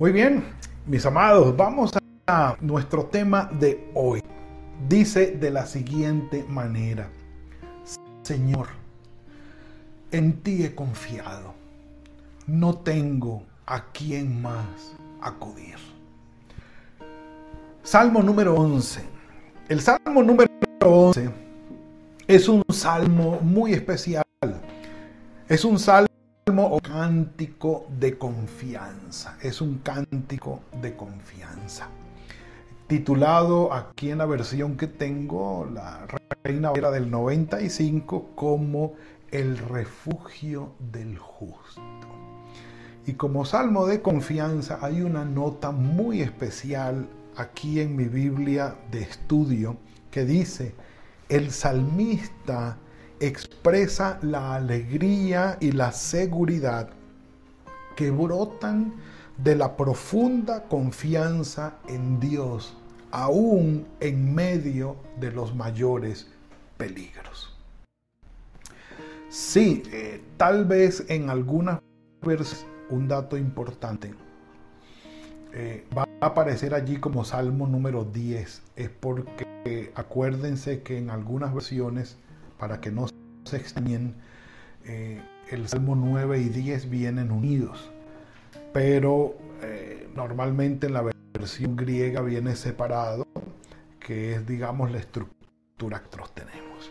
Muy 0.00 0.12
bien, 0.12 0.42
mis 0.86 1.04
amados, 1.04 1.54
vamos 1.54 1.92
a 2.26 2.56
nuestro 2.62 3.04
tema 3.04 3.50
de 3.60 3.86
hoy. 3.92 4.22
Dice 4.88 5.32
de 5.32 5.50
la 5.50 5.66
siguiente 5.66 6.42
manera, 6.48 7.10
Señor, 8.22 8.68
en 10.10 10.40
ti 10.40 10.64
he 10.64 10.74
confiado, 10.74 11.52
no 12.46 12.78
tengo 12.78 13.42
a 13.66 13.92
quién 13.92 14.40
más 14.40 14.96
acudir. 15.20 15.76
Salmo 17.82 18.22
número 18.22 18.54
11. 18.54 19.02
El 19.68 19.82
Salmo 19.82 20.22
número 20.22 20.50
11 20.80 21.28
es 22.26 22.48
un 22.48 22.62
salmo 22.72 23.38
muy 23.42 23.74
especial. 23.74 24.24
Es 25.46 25.62
un 25.62 25.78
salmo 25.78 26.09
o 26.58 26.80
cántico 26.80 27.86
de 27.98 28.18
confianza. 28.18 29.36
Es 29.40 29.60
un 29.60 29.78
cántico 29.78 30.62
de 30.82 30.96
confianza. 30.96 31.88
Titulado 32.88 33.72
aquí 33.72 34.10
en 34.10 34.18
la 34.18 34.26
versión 34.26 34.76
que 34.76 34.88
tengo, 34.88 35.68
la 35.72 36.06
Reina 36.42 36.72
era 36.74 36.90
del 36.90 37.08
95, 37.08 38.30
como 38.34 38.94
el 39.30 39.58
refugio 39.58 40.72
del 40.92 41.18
justo. 41.18 41.80
Y 43.06 43.12
como 43.12 43.44
salmo 43.44 43.86
de 43.86 44.02
confianza 44.02 44.80
hay 44.82 45.02
una 45.02 45.24
nota 45.24 45.70
muy 45.70 46.20
especial 46.20 47.08
aquí 47.36 47.80
en 47.80 47.94
mi 47.94 48.04
Biblia 48.04 48.74
de 48.90 49.02
estudio 49.02 49.76
que 50.10 50.24
dice, 50.24 50.74
el 51.28 51.52
salmista 51.52 52.76
expresa 53.20 54.18
la 54.22 54.54
alegría 54.54 55.58
y 55.60 55.72
la 55.72 55.92
seguridad 55.92 56.88
que 57.94 58.10
brotan 58.10 58.94
de 59.36 59.56
la 59.56 59.76
profunda 59.76 60.64
confianza 60.64 61.74
en 61.86 62.18
Dios, 62.18 62.76
aún 63.10 63.86
en 64.00 64.34
medio 64.34 64.96
de 65.18 65.30
los 65.32 65.54
mayores 65.54 66.26
peligros. 66.76 67.56
Sí, 69.28 69.82
eh, 69.92 70.22
tal 70.36 70.64
vez 70.64 71.04
en 71.08 71.30
algunas 71.30 71.80
veces 72.22 72.66
un 72.88 73.06
dato 73.06 73.36
importante 73.36 74.12
eh, 75.52 75.86
va 75.96 76.06
a 76.20 76.26
aparecer 76.26 76.74
allí 76.74 76.96
como 76.96 77.24
Salmo 77.24 77.66
número 77.66 78.04
10, 78.04 78.62
es 78.76 78.88
porque 78.88 79.92
acuérdense 79.94 80.82
que 80.82 80.98
en 80.98 81.10
algunas 81.10 81.52
versiones 81.52 82.16
para 82.60 82.78
que 82.78 82.90
no 82.92 83.06
se 83.44 83.56
extrañen, 83.56 84.14
eh, 84.84 85.20
el 85.50 85.66
Salmo 85.66 85.96
9 85.96 86.38
y 86.38 86.50
10 86.50 86.90
vienen 86.90 87.32
unidos, 87.32 87.90
pero 88.74 89.34
eh, 89.62 90.08
normalmente 90.14 90.86
en 90.86 90.92
la 90.92 91.10
versión 91.32 91.74
griega 91.74 92.20
viene 92.20 92.54
separado, 92.54 93.26
que 93.98 94.34
es, 94.34 94.46
digamos, 94.46 94.92
la 94.92 94.98
estructura 94.98 96.00
que 96.00 96.16
nosotros 96.16 96.34
tenemos. 96.34 96.90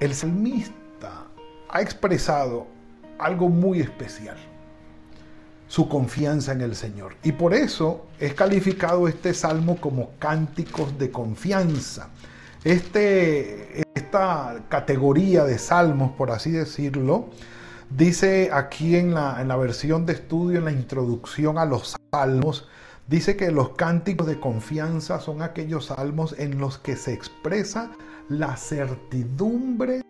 El 0.00 0.14
salmista 0.14 1.26
ha 1.68 1.82
expresado 1.82 2.68
algo 3.18 3.48
muy 3.48 3.80
especial, 3.80 4.36
su 5.66 5.88
confianza 5.88 6.52
en 6.52 6.60
el 6.60 6.76
Señor. 6.76 7.16
Y 7.24 7.32
por 7.32 7.52
eso 7.52 8.06
es 8.20 8.32
calificado 8.34 9.08
este 9.08 9.34
salmo 9.34 9.76
como 9.80 10.10
cánticos 10.20 10.96
de 10.98 11.10
confianza. 11.10 12.10
Este, 12.64 13.82
esta 13.94 14.64
categoría 14.70 15.44
de 15.44 15.58
salmos, 15.58 16.12
por 16.12 16.30
así 16.30 16.50
decirlo, 16.50 17.28
dice 17.90 18.50
aquí 18.52 18.96
en 18.96 19.12
la, 19.12 19.40
en 19.42 19.48
la 19.48 19.56
versión 19.56 20.06
de 20.06 20.14
estudio, 20.14 20.58
en 20.58 20.64
la 20.64 20.72
introducción 20.72 21.58
a 21.58 21.66
los 21.66 21.94
salmos, 22.10 22.66
dice 23.06 23.36
que 23.36 23.50
los 23.50 23.70
cánticos 23.70 24.26
de 24.26 24.40
confianza 24.40 25.20
son 25.20 25.42
aquellos 25.42 25.86
salmos 25.86 26.34
en 26.38 26.58
los 26.58 26.78
que 26.78 26.96
se 26.96 27.12
expresa 27.12 27.90
la 28.30 28.56
certidumbre 28.56 30.02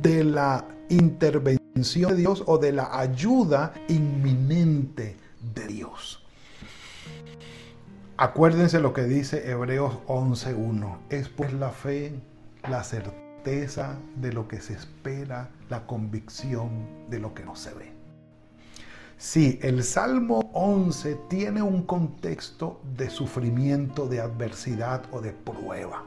de 0.00 0.24
la 0.24 0.64
intervención 0.88 2.10
de 2.10 2.16
Dios 2.16 2.42
o 2.46 2.56
de 2.56 2.72
la 2.72 2.98
ayuda 2.98 3.74
inminente 3.88 5.16
de 5.54 5.66
Dios. 5.66 6.19
Acuérdense 8.22 8.80
lo 8.80 8.92
que 8.92 9.04
dice 9.04 9.50
Hebreos 9.50 9.94
11.1. 10.06 10.98
Es 11.08 11.30
pues 11.30 11.54
la 11.54 11.70
fe, 11.70 12.12
la 12.68 12.84
certeza 12.84 13.96
de 14.16 14.30
lo 14.30 14.46
que 14.46 14.60
se 14.60 14.74
espera, 14.74 15.48
la 15.70 15.86
convicción 15.86 17.08
de 17.08 17.18
lo 17.18 17.32
que 17.32 17.46
no 17.46 17.56
se 17.56 17.72
ve. 17.72 17.94
Sí, 19.16 19.58
el 19.62 19.82
Salmo 19.82 20.50
11 20.52 21.14
tiene 21.30 21.62
un 21.62 21.84
contexto 21.84 22.82
de 22.94 23.08
sufrimiento, 23.08 24.06
de 24.06 24.20
adversidad 24.20 25.02
o 25.12 25.22
de 25.22 25.32
prueba 25.32 26.04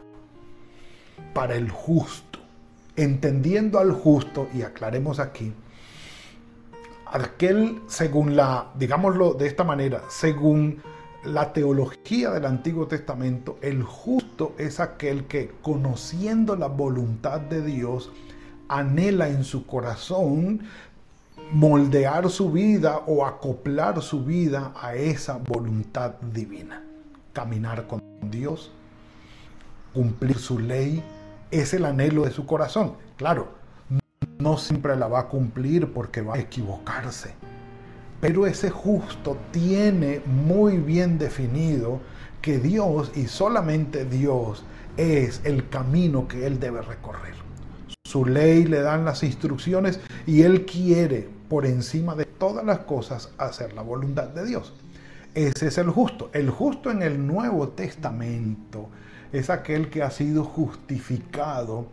para 1.34 1.56
el 1.56 1.72
justo. 1.72 2.38
Entendiendo 2.96 3.80
al 3.80 3.92
justo, 3.92 4.48
y 4.54 4.62
aclaremos 4.62 5.20
aquí, 5.20 5.52
aquel 7.08 7.82
según 7.88 8.36
la, 8.36 8.72
digámoslo 8.76 9.34
de 9.34 9.48
esta 9.48 9.64
manera, 9.64 10.04
según 10.10 10.93
la 11.26 11.54
teología 11.54 12.32
del 12.32 12.46
Antiguo 12.46 12.88
Testamento, 12.88 13.58
el 13.62 13.84
justo 13.84 14.54
es 14.58 14.80
aquel 14.80 15.26
que 15.26 15.52
conociendo 15.62 16.56
la 16.56 16.68
voluntad 16.68 17.40
de 17.40 17.62
Dios, 17.62 18.12
anhela 18.68 19.30
en 19.30 19.44
su 19.44 19.66
corazón 19.66 20.64
moldear 21.52 22.30
su 22.30 22.52
vida 22.52 23.04
o 23.08 23.26
acoplar 23.26 24.02
su 24.02 24.24
vida 24.24 24.74
a 24.80 24.96
esa 24.96 25.38
voluntad 25.38 26.16
divina. 26.34 26.84
Caminar 27.32 27.88
con 27.88 28.02
Dios, 28.30 28.72
cumplir 29.94 30.38
su 30.38 30.60
ley, 30.60 31.04
es 31.52 31.74
el 31.74 31.86
anhelo 31.86 32.24
de 32.24 32.32
su 32.32 32.46
corazón. 32.46 32.94
Claro, 33.16 33.50
no 34.40 34.58
siempre 34.58 34.96
la 34.96 35.08
va 35.08 35.22
a 35.22 35.28
cumplir 35.28 35.92
porque 35.94 36.22
va 36.22 36.36
a 36.36 36.40
equivocarse 36.40 37.34
pero 38.24 38.48
ese 38.48 38.70
justo 38.70 39.36
tiene 39.52 40.22
muy 40.26 40.78
bien 40.78 41.18
definido 41.18 42.00
que 42.42 42.58
Dios 42.58 43.12
y 43.16 43.28
solamente 43.28 44.06
Dios 44.06 44.64
es 44.96 45.42
el 45.44 45.68
camino 45.68 46.26
que 46.26 46.48
él 46.48 46.58
debe 46.58 46.82
recorrer. 46.82 47.34
Su 48.06 48.26
ley 48.26 48.64
le 48.64 48.80
dan 48.80 49.04
las 49.04 49.24
instrucciones 49.24 50.00
y 50.26 50.44
él 50.44 50.66
quiere 50.66 51.28
por 51.50 51.66
encima 51.66 52.16
de 52.16 52.24
todas 52.24 52.64
las 52.64 52.80
cosas 52.80 53.30
hacer 53.38 53.74
la 53.74 53.82
voluntad 53.82 54.30
de 54.30 54.46
Dios. 54.46 54.72
Ese 55.34 55.68
es 55.68 55.78
el 55.78 55.90
justo. 55.90 56.30
El 56.32 56.50
justo 56.50 56.92
en 56.92 57.02
el 57.02 57.28
Nuevo 57.28 57.68
Testamento 57.68 58.88
es 59.34 59.50
aquel 59.50 59.90
que 59.90 60.02
ha 60.02 60.12
sido 60.12 60.46
justificado 60.46 61.88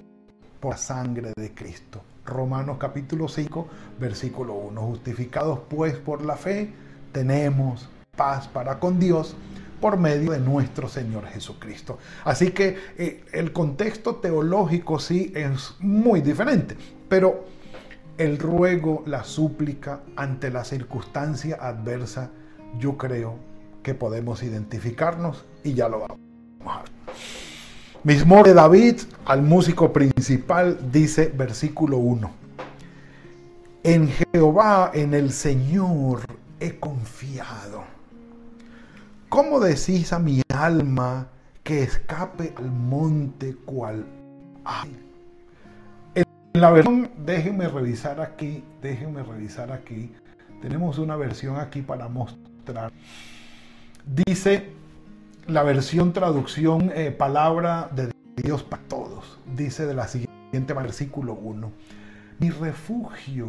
por 0.60 0.75
la 0.75 0.76
sangre 0.76 1.32
de 1.37 1.52
Cristo. 1.52 2.04
Romanos 2.30 2.78
capítulo 2.78 3.28
5, 3.28 3.68
versículo 3.98 4.54
1. 4.54 4.80
Justificados 4.80 5.60
pues 5.68 5.96
por 5.96 6.24
la 6.24 6.36
fe, 6.36 6.72
tenemos 7.12 7.88
paz 8.16 8.48
para 8.48 8.78
con 8.78 8.98
Dios 8.98 9.36
por 9.80 9.98
medio 9.98 10.32
de 10.32 10.40
nuestro 10.40 10.88
Señor 10.88 11.26
Jesucristo. 11.26 11.98
Así 12.24 12.52
que 12.52 12.76
eh, 12.98 13.24
el 13.32 13.52
contexto 13.52 14.16
teológico 14.16 14.98
sí 14.98 15.32
es 15.34 15.74
muy 15.80 16.20
diferente, 16.20 16.76
pero 17.08 17.44
el 18.18 18.38
ruego, 18.38 19.02
la 19.06 19.24
súplica 19.24 20.00
ante 20.16 20.50
la 20.50 20.64
circunstancia 20.64 21.56
adversa, 21.60 22.30
yo 22.78 22.98
creo 22.98 23.36
que 23.82 23.94
podemos 23.94 24.42
identificarnos 24.42 25.46
y 25.64 25.72
ya 25.72 25.88
lo 25.88 26.00
vamos 26.00 26.18
a 26.66 26.82
ver. 26.82 27.39
Mismo 28.02 28.43
de 28.43 28.55
David 28.55 28.97
al 29.26 29.43
músico 29.43 29.93
principal 29.93 30.91
dice 30.91 31.31
versículo 31.37 31.99
1. 31.99 32.31
En 33.82 34.08
Jehová, 34.08 34.91
en 34.94 35.12
el 35.12 35.31
Señor 35.32 36.23
he 36.61 36.79
confiado. 36.79 37.85
¿Cómo 39.29 39.61
decís 39.61 40.14
a 40.14 40.19
mi 40.19 40.41
alma 40.49 41.29
que 41.62 41.82
escape 41.82 42.55
al 42.56 42.70
monte 42.70 43.55
cual 43.67 44.06
hay? 44.64 44.97
En 46.14 46.25
la 46.55 46.70
versión, 46.70 47.11
déjenme 47.26 47.69
revisar 47.69 48.23
aquí, 48.23 48.64
déjenme 48.81 49.23
revisar 49.23 49.73
aquí. 49.73 50.11
Tenemos 50.62 50.99
una 50.99 51.17
versión 51.17 51.58
aquí 51.58 51.82
para 51.82 52.08
mostrar. 52.08 52.91
Dice 54.06 54.79
la 55.50 55.64
versión 55.64 56.12
traducción 56.12 56.93
eh, 56.94 57.11
palabra 57.11 57.91
de 57.93 58.12
Dios 58.37 58.62
para 58.62 58.82
todos. 58.85 59.38
Dice 59.56 59.85
de 59.85 59.94
la 59.94 60.06
siguiente 60.06 60.73
versículo 60.73 61.35
1. 61.35 61.73
Mi 62.38 62.50
refugio, 62.50 63.49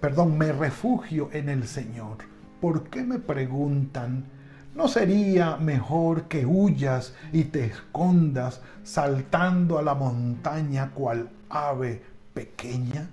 perdón, 0.00 0.36
me 0.36 0.52
refugio 0.52 1.30
en 1.32 1.48
el 1.48 1.66
Señor. 1.66 2.18
¿Por 2.60 2.84
qué 2.84 3.02
me 3.02 3.18
preguntan? 3.18 4.26
¿No 4.74 4.88
sería 4.88 5.56
mejor 5.56 6.24
que 6.24 6.44
huyas 6.44 7.14
y 7.32 7.44
te 7.44 7.64
escondas 7.64 8.60
saltando 8.84 9.78
a 9.78 9.82
la 9.82 9.94
montaña 9.94 10.90
cual 10.90 11.30
ave 11.48 12.02
pequeña? 12.34 13.08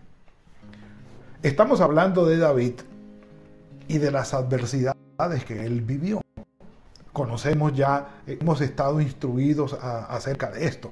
Estamos 1.42 1.80
hablando 1.80 2.26
de 2.26 2.38
David 2.38 2.74
y 3.88 3.98
de 3.98 4.12
las 4.12 4.34
adversidades 4.34 5.46
que 5.46 5.66
él 5.66 5.82
vivió. 5.82 6.22
Conocemos 7.14 7.74
ya, 7.74 8.22
hemos 8.28 8.62
estado 8.62 9.02
instruidos 9.02 9.74
acerca 9.74 10.52
de 10.52 10.66
esto. 10.66 10.92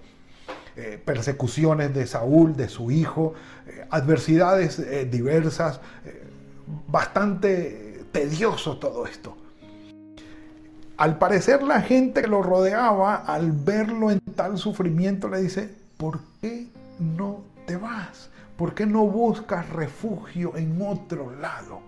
Eh, 0.76 1.02
persecuciones 1.04 1.94
de 1.96 2.06
Saúl, 2.06 2.56
de 2.56 2.70
su 2.70 2.92
hijo, 2.92 3.34
eh, 3.66 3.88
adversidades 3.90 4.78
eh, 4.78 5.06
diversas, 5.06 5.80
bastante 6.88 8.06
tedioso 8.12 8.78
todo 8.78 9.08
esto. 9.08 9.36
Al 10.98 11.18
parecer 11.18 11.64
la 11.64 11.82
gente 11.82 12.22
que 12.22 12.28
lo 12.28 12.44
rodeaba, 12.44 13.16
al 13.16 13.52
verlo 13.52 14.12
en 14.12 14.20
tal 14.36 14.58
sufrimiento, 14.58 15.30
le 15.30 15.42
dice, 15.42 15.74
¿por 15.98 16.20
qué 16.42 16.68
no 17.00 17.42
te 17.66 17.76
vas? 17.76 18.30
¿Por 18.56 18.76
qué 18.76 18.86
no 18.86 19.06
buscas 19.06 19.70
refugio 19.70 20.56
en 20.58 20.80
otro 20.82 21.36
lado? 21.40 21.87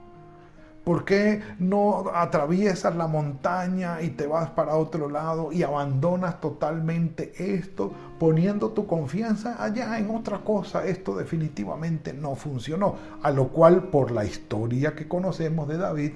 ¿Por 0.90 1.06
qué 1.06 1.44
no 1.60 2.06
atraviesas 2.16 2.96
la 2.96 3.06
montaña 3.06 4.02
y 4.02 4.10
te 4.10 4.26
vas 4.26 4.50
para 4.50 4.76
otro 4.76 5.08
lado 5.08 5.52
y 5.52 5.62
abandonas 5.62 6.42
totalmente 6.42 7.32
esto, 7.38 7.94
poniendo 8.18 8.72
tu 8.72 8.88
confianza 8.88 9.64
allá 9.64 10.00
en 10.00 10.10
otra 10.10 10.40
cosa? 10.40 10.84
Esto 10.88 11.16
definitivamente 11.16 12.12
no 12.12 12.34
funcionó. 12.34 12.96
A 13.22 13.30
lo 13.30 13.50
cual, 13.50 13.84
por 13.84 14.10
la 14.10 14.26
historia 14.26 14.96
que 14.96 15.08
conocemos 15.08 15.68
de 15.68 15.78
David, 15.78 16.14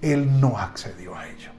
él 0.00 0.40
no 0.40 0.56
accedió 0.56 1.14
a 1.14 1.28
ello. 1.28 1.50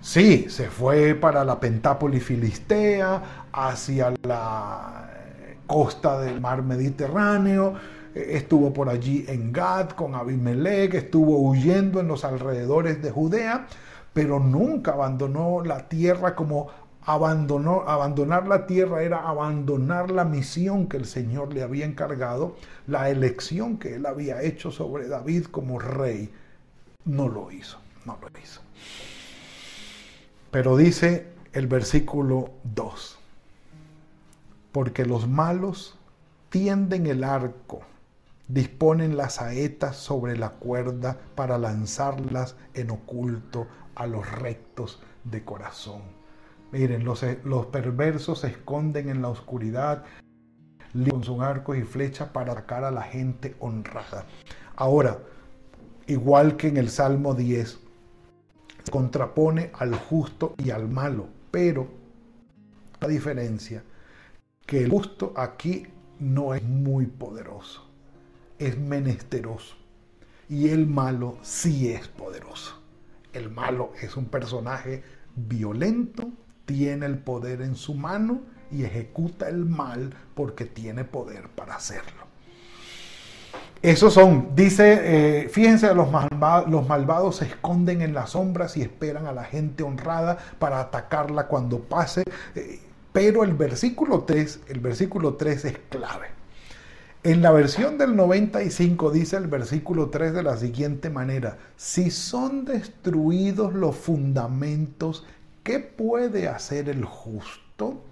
Sí, 0.00 0.46
se 0.48 0.68
fue 0.68 1.16
para 1.16 1.44
la 1.44 1.58
Pentápolis 1.58 2.22
filistea, 2.22 3.48
hacia 3.52 4.14
la 4.22 5.10
costa 5.66 6.20
del 6.20 6.40
mar 6.40 6.62
Mediterráneo, 6.62 7.74
estuvo 8.14 8.72
por 8.72 8.88
allí 8.88 9.24
en 9.28 9.52
Gad 9.52 9.90
con 9.90 10.14
Abimelech, 10.14 10.94
estuvo 10.94 11.38
huyendo 11.38 12.00
en 12.00 12.08
los 12.08 12.24
alrededores 12.24 13.02
de 13.02 13.10
Judea, 13.10 13.66
pero 14.12 14.38
nunca 14.38 14.92
abandonó 14.92 15.62
la 15.64 15.88
tierra 15.88 16.36
como 16.36 16.70
abandonar 17.06 18.48
la 18.48 18.66
tierra 18.66 19.02
era 19.02 19.28
abandonar 19.28 20.10
la 20.10 20.24
misión 20.24 20.88
que 20.88 20.96
el 20.96 21.04
Señor 21.04 21.52
le 21.52 21.62
había 21.62 21.84
encargado, 21.84 22.56
la 22.86 23.10
elección 23.10 23.78
que 23.78 23.96
él 23.96 24.06
había 24.06 24.42
hecho 24.42 24.70
sobre 24.70 25.08
David 25.08 25.46
como 25.46 25.78
rey. 25.78 26.32
No 27.04 27.28
lo 27.28 27.50
hizo, 27.50 27.78
no 28.06 28.16
lo 28.22 28.28
hizo. 28.42 28.62
Pero 30.50 30.76
dice 30.76 31.26
el 31.52 31.66
versículo 31.66 32.52
2, 32.74 33.18
porque 34.72 35.04
los 35.04 35.28
malos 35.28 35.98
tienden 36.48 37.06
el 37.06 37.24
arco 37.24 37.82
disponen 38.48 39.16
las 39.16 39.34
saetas 39.34 39.96
sobre 39.96 40.36
la 40.36 40.50
cuerda 40.50 41.18
para 41.34 41.58
lanzarlas 41.58 42.56
en 42.74 42.90
oculto 42.90 43.66
a 43.94 44.06
los 44.06 44.30
rectos 44.30 45.02
de 45.24 45.44
corazón. 45.44 46.02
Miren, 46.72 47.04
los, 47.04 47.20
perversos 47.66 48.40
se 48.40 48.48
esconden 48.48 49.08
en 49.08 49.22
la 49.22 49.28
oscuridad 49.28 50.04
con 51.08 51.24
sus 51.24 51.40
arcos 51.40 51.76
y 51.78 51.82
flechas 51.82 52.28
para 52.28 52.52
atacar 52.52 52.84
a 52.84 52.90
la 52.90 53.02
gente 53.02 53.56
honrada. 53.60 54.26
Ahora, 54.76 55.18
igual 56.06 56.56
que 56.56 56.68
en 56.68 56.76
el 56.76 56.90
Salmo 56.90 57.34
10, 57.34 57.78
se 58.84 58.90
contrapone 58.90 59.70
al 59.74 59.94
justo 59.94 60.54
y 60.58 60.70
al 60.70 60.88
malo, 60.88 61.28
pero 61.50 61.88
la 63.00 63.08
diferencia 63.08 63.82
que 64.66 64.84
el 64.84 64.90
justo 64.90 65.32
aquí 65.36 65.86
no 66.18 66.54
es 66.54 66.62
muy 66.62 67.06
poderoso 67.06 67.83
es 68.58 68.78
menesteroso 68.78 69.76
y 70.48 70.68
el 70.68 70.86
malo 70.86 71.38
sí 71.42 71.90
es 71.90 72.08
poderoso. 72.08 72.80
El 73.32 73.50
malo 73.50 73.92
es 74.00 74.16
un 74.16 74.26
personaje 74.26 75.02
violento, 75.34 76.30
tiene 76.64 77.06
el 77.06 77.18
poder 77.18 77.62
en 77.62 77.74
su 77.74 77.94
mano 77.94 78.42
y 78.70 78.84
ejecuta 78.84 79.48
el 79.48 79.64
mal 79.64 80.14
porque 80.34 80.64
tiene 80.64 81.04
poder 81.04 81.48
para 81.48 81.74
hacerlo. 81.74 82.24
Esos 83.82 84.14
son, 84.14 84.54
dice, 84.54 85.42
eh, 85.44 85.48
fíjense, 85.50 85.94
los 85.94 86.10
malvados, 86.10 86.70
los 86.70 86.88
malvados 86.88 87.36
se 87.36 87.44
esconden 87.44 88.00
en 88.00 88.14
las 88.14 88.30
sombras 88.30 88.78
y 88.78 88.82
esperan 88.82 89.26
a 89.26 89.32
la 89.32 89.44
gente 89.44 89.82
honrada 89.82 90.38
para 90.58 90.80
atacarla 90.80 91.48
cuando 91.48 91.80
pase. 91.80 92.24
Eh, 92.54 92.80
pero 93.12 93.44
el 93.44 93.52
versículo 93.52 94.22
3, 94.22 94.60
el 94.68 94.80
versículo 94.80 95.34
3 95.34 95.64
es 95.66 95.78
clave. 95.90 96.43
En 97.24 97.40
la 97.40 97.52
versión 97.52 97.96
del 97.96 98.16
95 98.16 99.10
dice 99.10 99.38
el 99.38 99.46
versículo 99.46 100.10
3 100.10 100.34
de 100.34 100.42
la 100.42 100.58
siguiente 100.58 101.08
manera, 101.08 101.56
si 101.74 102.10
son 102.10 102.66
destruidos 102.66 103.72
los 103.72 103.96
fundamentos, 103.96 105.24
¿qué 105.62 105.80
puede 105.80 106.48
hacer 106.48 106.90
el 106.90 107.06
justo? 107.06 108.02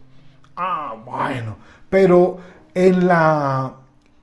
Ah, 0.57 0.95
bueno, 1.05 1.59
pero 1.91 2.39
en 2.73 3.07
la, 3.07 3.75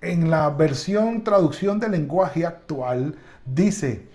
en 0.02 0.32
la 0.32 0.50
versión 0.50 1.24
traducción 1.24 1.80
del 1.80 1.92
lenguaje 1.92 2.48
actual 2.48 3.16
dice, 3.46 4.08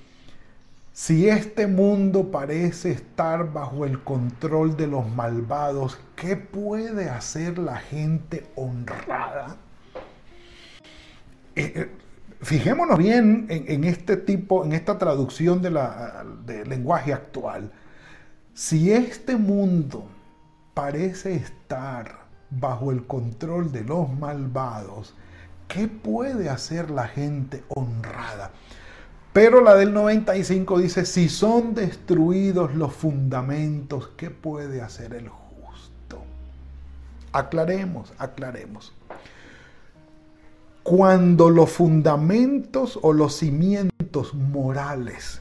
si 0.92 1.28
este 1.28 1.68
mundo 1.68 2.32
parece 2.32 2.90
estar 2.90 3.52
bajo 3.52 3.84
el 3.84 4.02
control 4.02 4.76
de 4.76 4.88
los 4.88 5.08
malvados, 5.08 6.00
¿qué 6.16 6.34
puede 6.34 7.10
hacer 7.10 7.58
la 7.58 7.76
gente 7.76 8.50
honrada? 8.56 9.56
Eh, 11.56 11.72
eh, 11.76 11.90
fijémonos 12.42 12.98
bien 12.98 13.46
en, 13.48 13.84
este 13.84 14.16
tipo, 14.16 14.64
en 14.64 14.72
esta 14.72 14.98
traducción 14.98 15.62
del 15.62 15.78
lenguaje 16.68 17.12
actual. 17.12 17.70
Si 18.52 18.92
este 18.92 19.36
mundo 19.36 20.06
parece 20.74 21.34
estar 21.34 22.24
bajo 22.50 22.90
el 22.90 23.06
control 23.06 23.72
de 23.72 23.84
los 23.84 24.12
malvados, 24.12 25.14
¿qué 25.68 25.88
puede 25.88 26.48
hacer 26.50 26.90
la 26.90 27.08
gente 27.08 27.64
honrada? 27.68 28.50
Pero 29.32 29.60
la 29.60 29.74
del 29.74 29.92
95 29.92 30.78
dice, 30.78 31.04
si 31.06 31.28
son 31.28 31.74
destruidos 31.74 32.74
los 32.74 32.92
fundamentos, 32.92 34.10
¿qué 34.16 34.30
puede 34.30 34.80
hacer 34.80 35.14
el 35.14 35.28
justo? 35.28 36.22
Aclaremos, 37.32 38.12
aclaremos 38.18 38.92
cuando 40.84 41.48
los 41.48 41.70
fundamentos 41.70 42.98
o 43.00 43.14
los 43.14 43.36
cimientos 43.36 44.34
morales 44.34 45.40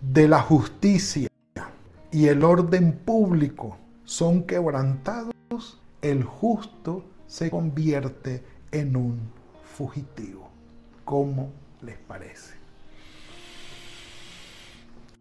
de 0.00 0.28
la 0.28 0.40
justicia 0.40 1.28
y 2.10 2.28
el 2.28 2.42
orden 2.42 2.94
público 3.04 3.76
son 4.04 4.44
quebrantados, 4.44 5.78
el 6.00 6.24
justo 6.24 7.04
se 7.26 7.50
convierte 7.50 8.42
en 8.72 8.96
un 8.96 9.20
fugitivo. 9.62 10.48
¿Cómo 11.04 11.50
les 11.82 11.98
parece? 11.98 12.54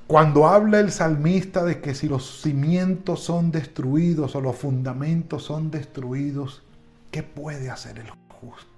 Cuando 0.08 0.48
habla 0.48 0.80
el 0.80 0.94
salmista 0.94 1.66
de 1.66 1.82
que 1.82 1.94
si 1.94 2.08
los 2.08 2.42
cimientos 2.42 3.20
son 3.20 3.52
destruidos 3.52 4.34
o 4.38 4.40
los 4.40 4.56
fundamentos 4.56 5.44
son 5.44 5.72
destruidos, 5.72 6.64
¿qué 7.12 7.22
puede 7.22 7.70
hacer 7.70 8.00
el 8.00 8.10
justo? 8.30 8.73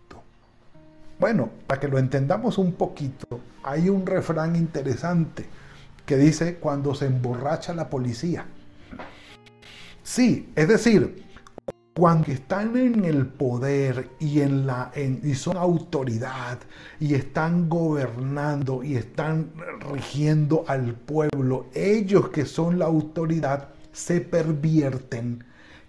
Bueno, 1.20 1.50
para 1.66 1.80
que 1.80 1.88
lo 1.88 1.98
entendamos 1.98 2.58
un 2.58 2.74
poquito, 2.74 3.40
hay 3.64 3.90
un 3.90 4.06
refrán 4.06 4.56
interesante 4.56 5.46
que 6.06 6.18
dice 6.18 6.56
cuando 6.56 6.94
se 6.94 7.06
emborracha 7.06 7.74
la 7.74 7.90
policía. 7.90 8.46
Sí, 10.04 10.52
es 10.56 10.68
decir, 10.68 11.24
cuando 11.96 12.32
están 12.32 12.76
en 12.76 13.06
el 13.06 13.26
poder 13.28 14.10
y, 14.20 14.42
en 14.42 14.68
la, 14.68 14.92
y 14.96 15.34
son 15.36 15.56
autoridad 15.56 16.60
y 17.00 17.16
están 17.16 17.70
gobernando 17.70 18.84
y 18.84 18.98
están 18.98 19.52
rigiendo 19.94 20.66
al 20.68 20.94
pueblo, 20.96 21.68
ellos 21.74 22.30
que 22.30 22.46
son 22.46 22.78
la 22.78 22.86
autoridad 22.86 23.70
se 23.94 24.20
pervierten, 24.20 25.46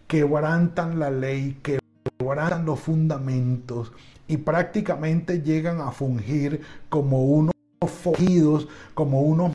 quebrantan 0.07 1.01
la 1.01 1.11
ley, 1.11 1.61
quebrantan 1.63 2.65
los 2.65 2.79
fundamentos 2.79 3.93
y 4.29 4.39
prácticamente 4.39 5.43
llegan 5.43 5.81
a 5.81 5.91
fungir 5.91 6.61
como 6.89 7.25
unos 7.25 7.55
fogidos, 7.87 8.69
como 8.95 9.23
unos 9.23 9.53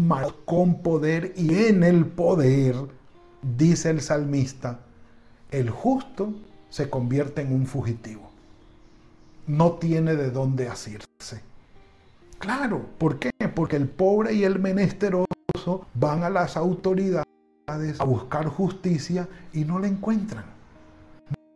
malos 0.00 0.34
con 0.44 0.82
poder 0.82 1.34
y 1.36 1.66
en 1.66 1.82
el 1.82 2.06
poder, 2.06 2.74
dice 3.56 3.90
el 3.90 4.00
salmista, 4.00 4.80
el 5.50 5.70
justo 5.70 6.32
se 6.68 6.88
convierte 6.88 7.42
en 7.42 7.52
un 7.52 7.66
fugitivo. 7.66 8.30
No 9.46 9.72
tiene 9.72 10.14
de 10.14 10.30
dónde 10.30 10.68
asirse. 10.68 11.42
Claro, 12.38 12.86
¿por 12.98 13.18
qué? 13.18 13.30
Porque 13.54 13.76
el 13.76 13.88
pobre 13.88 14.32
y 14.32 14.44
el 14.44 14.58
menesteroso 14.58 15.26
van 15.94 16.22
a 16.22 16.30
las 16.30 16.56
autoridades 16.56 17.26
a 17.98 18.04
buscar 18.04 18.46
justicia 18.46 19.28
y 19.52 19.64
no 19.64 19.78
la 19.78 19.88
encuentran. 19.88 20.44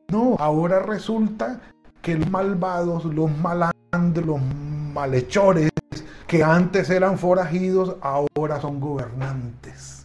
No, 0.08 0.36
ahora 0.38 0.80
resulta 0.80 1.60
que 2.04 2.18
los 2.18 2.30
malvados, 2.30 3.06
los 3.06 3.34
malandros, 3.38 4.26
los 4.26 4.40
malhechores, 4.92 5.70
que 6.26 6.44
antes 6.44 6.90
eran 6.90 7.18
forajidos, 7.18 7.96
ahora 8.02 8.60
son 8.60 8.78
gobernantes. 8.78 10.04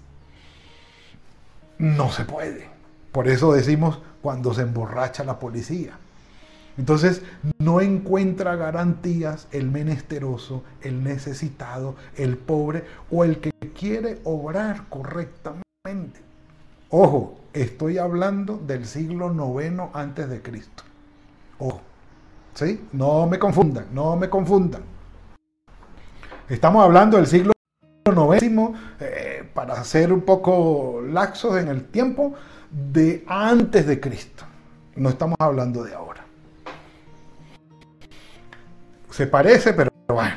No 1.77 2.10
se 2.10 2.24
puede. 2.24 2.70
Por 3.12 3.27
eso 3.27 3.51
decimos 3.51 4.00
cuando 4.22 4.53
se 4.53 4.62
emborracha 4.62 5.25
la 5.25 5.39
policía. 5.39 5.98
Entonces 6.77 7.22
no 7.58 7.82
encuentra 7.82 8.56
garantías 8.56 9.50
el 9.51 9.70
menesteroso, 9.70 10.63
el 10.82 11.03
necesitado, 11.03 11.96
el 12.15 12.38
pobre 12.38 12.86
o 13.12 13.25
el 13.25 13.41
que 13.41 13.51
quiere 13.77 14.22
obrar 14.24 14.86
correctamente. 14.88 16.22
Ojo, 16.89 17.41
estoy 17.51 17.98
hablando 17.98 18.58
del 18.58 18.86
siglo 18.86 19.34
noveno 19.34 19.89
antes 19.94 20.29
de 20.29 20.41
Cristo. 20.41 20.84
Ojo, 21.58 21.82
¿sí? 22.53 22.88
No 22.91 23.27
me 23.27 23.39
confundan, 23.39 23.86
no 23.91 24.15
me 24.15 24.29
confundan. 24.29 24.82
Estamos 26.48 26.84
hablando 26.84 27.18
del 27.18 27.27
siglo 27.27 27.53
noveno, 28.13 28.74
eh, 29.00 29.48
para 29.53 29.84
ser 29.84 30.12
un 30.12 30.22
poco 30.22 31.01
laxos 31.08 31.58
en 31.58 31.68
el 31.68 31.86
tiempo, 31.86 32.34
de 32.72 33.24
antes 33.27 33.86
de 33.86 34.00
Cristo. 34.00 34.46
No 34.96 35.10
estamos 35.10 35.36
hablando 35.39 35.84
de 35.84 35.94
ahora. 35.94 36.25
Se 39.12 39.27
parece, 39.27 39.74
pero 39.74 39.91
bueno, 40.08 40.36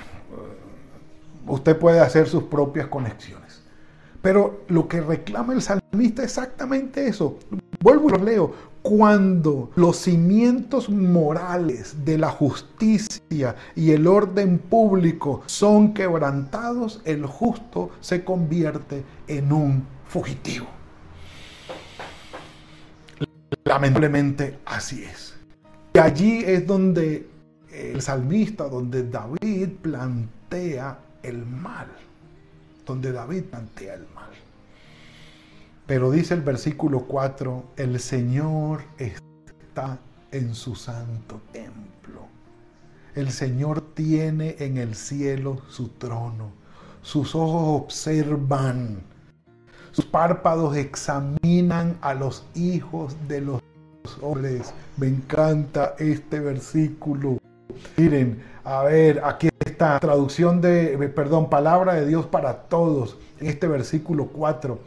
usted 1.46 1.78
puede 1.78 2.00
hacer 2.00 2.28
sus 2.28 2.44
propias 2.44 2.88
conexiones. 2.88 3.62
Pero 4.20 4.62
lo 4.68 4.86
que 4.86 5.00
reclama 5.00 5.52
el 5.52 5.62
salmista 5.62 6.22
es 6.22 6.30
exactamente 6.30 7.06
eso. 7.06 7.38
Vuelvo 7.80 8.08
y 8.08 8.12
lo 8.12 8.18
leo. 8.18 8.54
Cuando 8.82 9.70
los 9.76 9.96
cimientos 9.96 10.88
morales 10.88 12.04
de 12.04 12.18
la 12.18 12.30
justicia 12.30 13.54
y 13.76 13.92
el 13.92 14.08
orden 14.08 14.58
público 14.58 15.42
son 15.46 15.94
quebrantados, 15.94 17.00
el 17.04 17.24
justo 17.24 17.90
se 18.00 18.24
convierte 18.24 19.04
en 19.28 19.52
un 19.52 19.86
fugitivo. 20.08 20.66
Lamentablemente 23.64 24.58
así 24.66 25.04
es. 25.04 25.36
Y 25.94 25.98
allí 25.98 26.42
es 26.44 26.66
donde 26.66 27.30
el 27.72 28.02
salmista, 28.02 28.68
donde 28.68 29.08
David 29.08 29.68
plantea 29.80 30.98
el 31.22 31.46
mal. 31.46 31.86
Donde 32.84 33.12
David 33.12 33.44
plantea 33.44 33.94
el 33.94 34.06
mal. 34.14 34.30
Pero 35.86 36.10
dice 36.10 36.34
el 36.34 36.42
versículo 36.42 37.00
4, 37.00 37.64
el 37.76 38.00
Señor 38.00 38.82
está 38.98 39.98
en 40.30 40.54
su 40.54 40.74
santo 40.74 41.40
templo. 41.52 42.26
El 43.14 43.30
Señor 43.30 43.80
tiene 43.94 44.56
en 44.60 44.78
el 44.78 44.94
cielo 44.94 45.60
su 45.68 45.88
trono. 45.88 46.52
Sus 47.02 47.34
ojos 47.34 47.82
observan 47.82 49.02
sus 49.92 50.06
párpados 50.06 50.74
examinan 50.74 51.98
a 52.00 52.14
los 52.14 52.46
hijos 52.54 53.14
de 53.28 53.42
los 53.42 53.60
hombres. 54.22 54.72
Me 54.96 55.06
encanta 55.06 55.94
este 55.98 56.40
versículo. 56.40 57.36
Miren, 57.98 58.42
a 58.64 58.84
ver, 58.84 59.20
aquí 59.22 59.50
está, 59.62 60.00
traducción 60.00 60.62
de, 60.62 60.96
perdón, 61.14 61.50
palabra 61.50 61.92
de 61.92 62.06
Dios 62.06 62.24
para 62.24 62.54
todos, 62.54 63.18
en 63.38 63.48
este 63.48 63.68
versículo 63.68 64.28
4. 64.28 64.78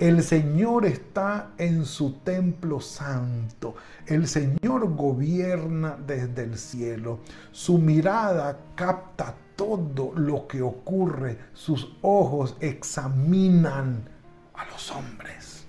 El 0.00 0.22
Señor 0.22 0.86
está 0.86 1.50
en 1.58 1.84
su 1.84 2.14
templo 2.20 2.80
santo. 2.80 3.74
El 4.06 4.28
Señor 4.28 4.96
gobierna 4.96 5.98
desde 6.06 6.44
el 6.44 6.56
cielo. 6.56 7.18
Su 7.52 7.76
mirada 7.76 8.58
capta 8.74 9.34
todo 9.56 10.12
lo 10.16 10.46
que 10.48 10.62
ocurre. 10.62 11.38
Sus 11.52 11.94
ojos 12.00 12.56
examinan 12.60 14.08
a 14.54 14.64
los 14.70 14.90
hombres. 14.90 15.66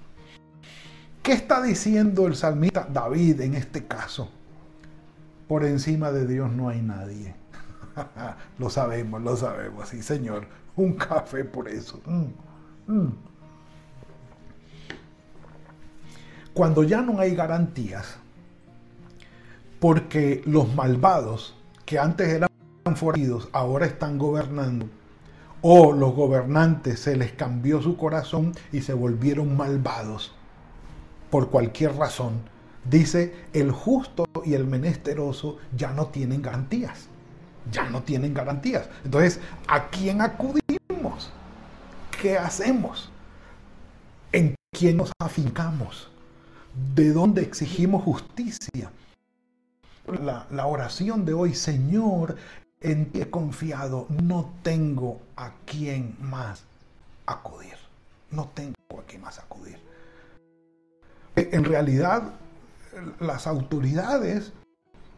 ¿Qué 1.21 1.33
está 1.33 1.61
diciendo 1.61 2.25
el 2.25 2.38
salmista 2.38 2.88
David 2.89 3.41
en 3.41 3.55
este 3.55 3.85
caso? 3.85 4.31
Por 5.50 5.65
encima 5.65 6.13
de 6.13 6.25
Dios 6.25 6.50
no 6.50 6.69
hay 6.69 6.81
nadie. 6.81 7.35
lo 8.57 8.69
sabemos, 8.69 9.21
lo 9.21 9.35
sabemos, 9.35 9.89
sí 9.89 10.01
Señor. 10.01 10.47
Un 10.77 10.93
café 10.93 11.43
por 11.43 11.67
eso. 11.67 12.00
Mm, 12.05 12.93
mm. 12.93 13.30
Cuando 16.53 16.84
ya 16.84 17.01
no 17.01 17.20
hay 17.20 17.36
garantías, 17.36 18.17
porque 19.79 20.41
los 20.46 20.75
malvados 20.75 21.55
que 21.86 21.98
antes 21.98 22.27
eran 22.29 22.50
forridos 22.96 23.50
ahora 23.53 23.86
están 23.86 24.17
gobernando, 24.17 24.88
o 25.62 25.93
los 25.93 26.13
gobernantes 26.13 27.00
se 27.00 27.15
les 27.15 27.31
cambió 27.31 27.81
su 27.81 27.96
corazón 27.96 28.53
y 28.72 28.81
se 28.81 28.93
volvieron 28.93 29.55
malvados 29.55 30.34
por 31.29 31.50
cualquier 31.50 31.96
razón. 31.96 32.41
Dice, 32.84 33.34
el 33.53 33.72
justo 33.72 34.25
y 34.43 34.55
el 34.55 34.65
menesteroso 34.65 35.58
ya 35.75 35.93
no 35.93 36.08
tienen 36.08 36.41
garantías. 36.41 37.08
Ya 37.72 37.89
no 37.89 38.01
tienen 38.03 38.34
garantías. 38.34 38.89
Entonces, 39.05 39.39
¿a 39.67 39.88
quién 39.89 40.22
acudimos? 40.22 41.31
¿Qué 42.22 42.38
hacemos? 42.38 43.12
¿En 44.31 44.55
quién 44.72 44.98
nos 44.98 45.12
afincamos? 45.20 46.11
¿De 46.95 47.11
dónde 47.11 47.41
exigimos 47.41 48.03
justicia? 48.03 48.91
La, 50.07 50.47
la, 50.49 50.65
oración 50.65 51.25
de 51.25 51.33
hoy, 51.33 51.53
Señor, 51.53 52.37
en 52.79 53.11
ti 53.11 53.21
he 53.21 53.29
confiado, 53.29 54.07
no 54.09 54.53
tengo 54.63 55.21
a 55.35 55.51
quién 55.65 56.15
más 56.19 56.63
acudir. 57.25 57.75
No 58.31 58.49
tengo 58.53 58.75
a 58.97 59.03
quién 59.03 59.21
más 59.21 59.39
acudir. 59.39 59.77
En 61.35 61.63
realidad, 61.63 62.33
las 63.19 63.47
autoridades, 63.47 64.51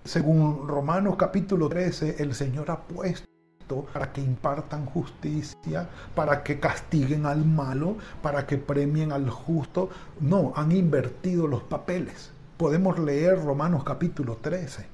según 0.03 0.67
Romanos 0.67 1.15
capítulo 1.17 1.69
13, 1.69 2.21
el 2.21 2.35
Señor 2.35 2.69
ha 2.71 2.81
puesto 2.81 3.32
para 3.81 4.13
que 4.13 4.21
impartan 4.21 4.85
justicia, 4.85 5.89
para 6.15 6.43
que 6.43 6.59
castiguen 6.59 7.25
al 7.25 7.45
malo, 7.45 7.97
para 8.21 8.45
que 8.45 8.57
premien 8.57 9.11
al 9.11 9.29
justo. 9.29 9.89
No, 10.19 10.53
han 10.55 10.71
invertido 10.71 11.47
los 11.47 11.63
papeles. 11.63 12.31
Podemos 12.57 12.99
leer 12.99 13.43
Romanos 13.43 13.83
capítulo 13.83 14.37
13. 14.41 14.85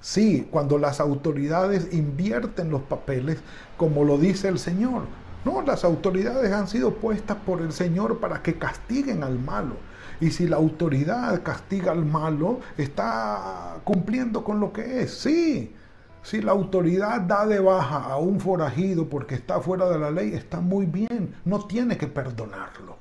Sí, 0.00 0.48
cuando 0.50 0.78
las 0.78 1.00
autoridades 1.00 1.92
invierten 1.92 2.70
los 2.70 2.82
papeles, 2.82 3.38
como 3.76 4.04
lo 4.04 4.18
dice 4.18 4.48
el 4.48 4.58
Señor. 4.58 5.02
No, 5.44 5.62
las 5.62 5.84
autoridades 5.84 6.52
han 6.52 6.68
sido 6.68 6.94
puestas 6.94 7.36
por 7.38 7.60
el 7.60 7.72
Señor 7.72 8.18
para 8.18 8.42
que 8.42 8.58
castiguen 8.58 9.22
al 9.22 9.38
malo. 9.38 9.76
Y 10.20 10.30
si 10.30 10.48
la 10.48 10.56
autoridad 10.56 11.42
castiga 11.42 11.92
al 11.92 12.04
malo, 12.04 12.60
está 12.76 13.76
cumpliendo 13.84 14.42
con 14.42 14.60
lo 14.60 14.72
que 14.72 15.02
es. 15.02 15.14
Sí, 15.14 15.74
si 16.22 16.42
la 16.42 16.52
autoridad 16.52 17.20
da 17.22 17.46
de 17.46 17.60
baja 17.60 18.04
a 18.04 18.16
un 18.18 18.40
forajido 18.40 19.08
porque 19.08 19.34
está 19.34 19.60
fuera 19.60 19.88
de 19.88 19.98
la 19.98 20.10
ley, 20.10 20.34
está 20.34 20.60
muy 20.60 20.86
bien. 20.86 21.34
No 21.44 21.64
tiene 21.66 21.96
que 21.96 22.06
perdonarlo. 22.06 22.96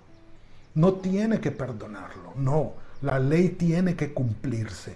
No 0.75 0.93
tiene 0.93 1.39
que 1.39 1.51
perdonarlo. 1.51 2.33
No, 2.35 2.73
la 3.01 3.19
ley 3.19 3.49
tiene 3.49 3.95
que 3.95 4.13
cumplirse. 4.13 4.95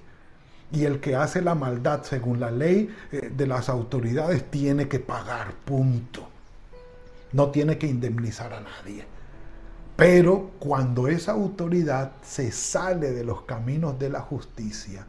Y 0.71 0.85
el 0.85 0.99
que 1.01 1.15
hace 1.15 1.41
la 1.41 1.55
maldad 1.55 2.03
según 2.03 2.39
la 2.39 2.51
ley 2.51 2.89
eh, 3.11 3.31
de 3.35 3.47
las 3.47 3.67
autoridades 3.67 4.49
tiene 4.49 4.87
que 4.87 4.99
pagar, 4.99 5.53
punto. 5.65 6.27
No 7.33 7.49
tiene 7.49 7.77
que 7.77 7.87
indemnizar 7.87 8.53
a 8.53 8.61
nadie. 8.61 9.05
Pero 9.95 10.51
cuando 10.59 11.07
esa 11.07 11.33
autoridad 11.33 12.13
se 12.23 12.51
sale 12.51 13.11
de 13.11 13.23
los 13.23 13.41
caminos 13.43 13.99
de 13.99 14.09
la 14.09 14.21
justicia, 14.21 15.05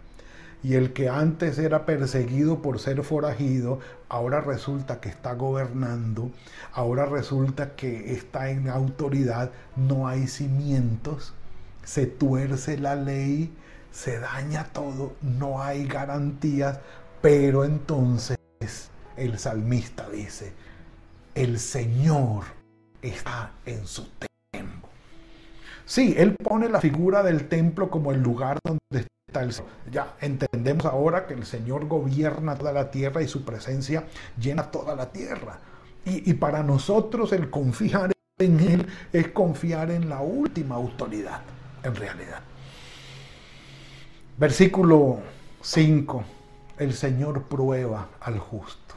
y 0.62 0.75
el 0.75 0.92
que 0.92 1.09
antes 1.09 1.59
era 1.59 1.85
perseguido 1.85 2.62
por 2.62 2.78
ser 2.78 3.02
forajido, 3.02 3.81
ahora 4.09 4.40
resulta 4.40 5.00
que 5.00 5.09
está 5.09 5.35
gobernando, 5.35 6.31
ahora 6.73 7.07
resulta 7.07 7.75
que 7.75 8.12
está 8.12 8.50
en 8.50 8.69
autoridad, 8.69 9.50
no 9.76 10.07
hay 10.07 10.28
cimientos, 10.28 11.35
se 11.83 12.07
tuerce 12.07 12.78
la 12.78 12.95
ley, 12.95 13.52
se 13.90 14.21
daña 14.21 14.64
todo, 14.73 15.14
no 15.21 15.62
hay 15.62 15.87
garantías, 15.87 16.78
pero 17.21 17.64
entonces 17.64 18.38
el 19.16 19.38
salmista 19.38 20.09
dice, 20.11 20.52
el 21.35 21.59
Señor 21.59 22.45
está 23.02 23.52
en 23.66 23.87
su 23.87 24.09
templo. 24.50 24.88
Sí, 25.85 26.14
él 26.16 26.37
pone 26.37 26.69
la 26.69 26.81
figura 26.81 27.23
del 27.23 27.49
templo 27.49 27.90
como 27.90 28.12
el 28.12 28.23
lugar 28.23 28.59
donde 28.64 28.78
está 28.92 29.09
Ya 29.91 30.15
entendemos 30.21 30.87
ahora 30.87 31.27
que 31.27 31.35
el 31.35 31.45
Señor 31.45 31.87
gobierna 31.87 32.57
toda 32.57 32.73
la 32.73 32.91
tierra 32.91 33.23
y 33.23 33.29
su 33.29 33.45
presencia 33.45 34.05
llena 34.39 34.71
toda 34.71 34.95
la 34.95 35.11
tierra. 35.11 35.59
Y, 36.05 36.31
y 36.31 36.35
para 36.35 36.62
nosotros 36.62 37.33
el 37.33 37.51
confiar 37.51 38.12
en 38.39 38.61
Él 38.61 38.87
es 39.12 39.29
confiar 39.29 39.91
en 39.91 40.09
la 40.09 40.21
última 40.21 40.75
autoridad, 40.75 41.41
en 41.83 41.95
realidad. 41.95 42.41
Versículo 44.39 45.21
5. 45.61 46.25
El 46.79 46.95
Señor 46.95 47.45
prueba 47.45 48.09
al 48.21 48.39
justo. 48.39 48.95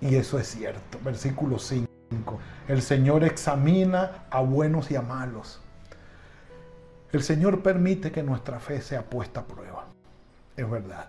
Y 0.00 0.14
eso 0.14 0.38
es 0.38 0.48
cierto. 0.48 0.98
Versículo 1.04 1.58
5. 1.58 1.88
El 2.68 2.82
Señor 2.82 3.24
examina 3.24 4.24
a 4.30 4.40
buenos 4.40 4.90
y 4.90 4.96
a 4.96 5.02
malos. 5.02 5.60
El 7.10 7.22
Señor 7.22 7.62
permite 7.62 8.12
que 8.12 8.22
nuestra 8.22 8.60
fe 8.60 8.82
sea 8.82 9.02
puesta 9.02 9.40
a 9.40 9.46
prueba. 9.46 9.86
Es 10.56 10.68
verdad. 10.68 11.08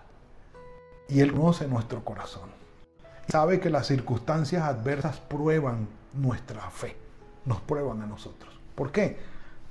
Y 1.08 1.20
Él 1.20 1.32
conoce 1.32 1.68
nuestro 1.68 2.02
corazón. 2.04 2.48
Sabe 3.28 3.60
que 3.60 3.68
las 3.68 3.86
circunstancias 3.86 4.62
adversas 4.62 5.18
prueban 5.18 5.88
nuestra 6.14 6.62
fe. 6.70 6.96
Nos 7.44 7.60
prueban 7.60 8.00
a 8.00 8.06
nosotros. 8.06 8.58
¿Por 8.74 8.92
qué? 8.92 9.18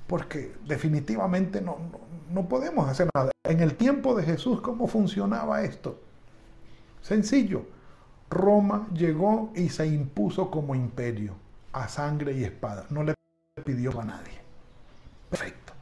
Porque 0.05 0.53
definitivamente 0.65 1.61
no, 1.61 1.77
no 2.29 2.47
podemos 2.47 2.87
hacer 2.87 3.09
nada. 3.15 3.31
En 3.43 3.61
el 3.61 3.75
tiempo 3.75 4.15
de 4.15 4.23
Jesús, 4.23 4.61
¿cómo 4.61 4.87
funcionaba 4.87 5.63
esto? 5.63 5.99
Sencillo. 7.01 7.65
Roma 8.29 8.87
llegó 8.93 9.51
y 9.55 9.69
se 9.69 9.87
impuso 9.87 10.51
como 10.51 10.75
imperio 10.75 11.33
a 11.73 11.87
sangre 11.87 12.33
y 12.33 12.43
espada. 12.43 12.85
No 12.91 13.03
le 13.03 13.15
pidió 13.65 13.99
a 13.99 14.05
nadie. 14.05 14.39
Perfecto. 15.29 15.73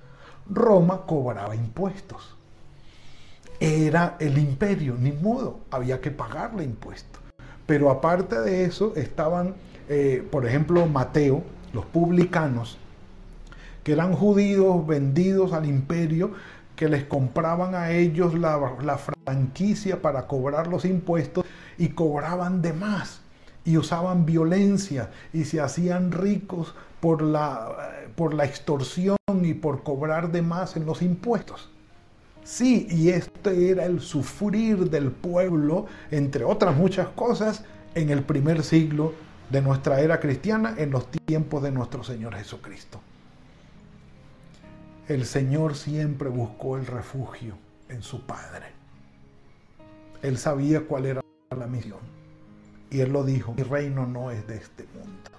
Roma 0.49 1.01
cobraba 1.05 1.55
impuestos. 1.55 2.35
Era 3.59 4.17
el 4.19 4.37
imperio, 4.37 4.95
ni 4.99 5.11
modo, 5.11 5.59
había 5.71 5.99
que 5.99 6.11
pagarle 6.11 6.63
impuestos. 6.63 7.21
Pero 7.65 7.89
aparte 7.89 8.39
de 8.39 8.65
eso 8.65 8.93
estaban, 8.95 9.55
eh, 9.89 10.25
por 10.31 10.45
ejemplo, 10.45 10.85
Mateo, 10.85 11.43
los 11.73 11.85
publicanos, 11.85 12.77
que 13.83 13.93
eran 13.93 14.13
judíos 14.13 14.85
vendidos 14.85 15.53
al 15.53 15.65
imperio, 15.65 16.31
que 16.75 16.87
les 16.87 17.03
compraban 17.05 17.73
a 17.73 17.91
ellos 17.91 18.35
la, 18.35 18.75
la 18.83 18.97
franquicia 18.97 20.01
para 20.01 20.27
cobrar 20.27 20.67
los 20.67 20.85
impuestos 20.85 21.43
y 21.77 21.89
cobraban 21.89 22.61
de 22.61 22.73
más 22.73 23.21
y 23.65 23.77
usaban 23.77 24.25
violencia 24.25 25.09
y 25.33 25.43
se 25.43 25.59
hacían 25.59 26.11
ricos 26.11 26.73
por 26.99 27.21
la, 27.21 28.05
por 28.15 28.33
la 28.33 28.45
extorsión 28.45 29.17
y 29.41 29.53
por 29.53 29.83
cobrar 29.83 30.31
de 30.31 30.41
más 30.41 30.75
en 30.75 30.85
los 30.85 31.01
impuestos. 31.01 31.69
Sí, 32.43 32.87
y 32.89 33.09
este 33.09 33.71
era 33.71 33.85
el 33.85 33.99
sufrir 33.99 34.89
del 34.89 35.11
pueblo, 35.11 35.85
entre 36.11 36.45
otras 36.45 36.75
muchas 36.75 37.09
cosas, 37.09 37.65
en 37.93 38.09
el 38.09 38.23
primer 38.23 38.63
siglo 38.63 39.13
de 39.49 39.61
nuestra 39.61 39.99
era 39.99 40.19
cristiana, 40.19 40.75
en 40.77 40.91
los 40.91 41.07
tiempos 41.09 41.61
de 41.63 41.71
nuestro 41.71 42.03
Señor 42.03 42.35
Jesucristo. 42.35 43.01
El 45.07 45.25
Señor 45.25 45.75
siempre 45.75 46.29
buscó 46.29 46.77
el 46.77 46.85
refugio 46.85 47.55
en 47.89 48.01
su 48.01 48.25
Padre. 48.25 48.67
Él 50.21 50.37
sabía 50.37 50.81
cuál 50.81 51.05
era 51.05 51.21
la 51.57 51.67
misión. 51.67 51.99
Y 52.89 53.01
Él 53.01 53.11
lo 53.11 53.23
dijo, 53.23 53.53
mi 53.53 53.63
reino 53.63 54.05
no 54.05 54.31
es 54.31 54.47
de 54.47 54.57
este 54.57 54.85
mundo. 54.93 55.36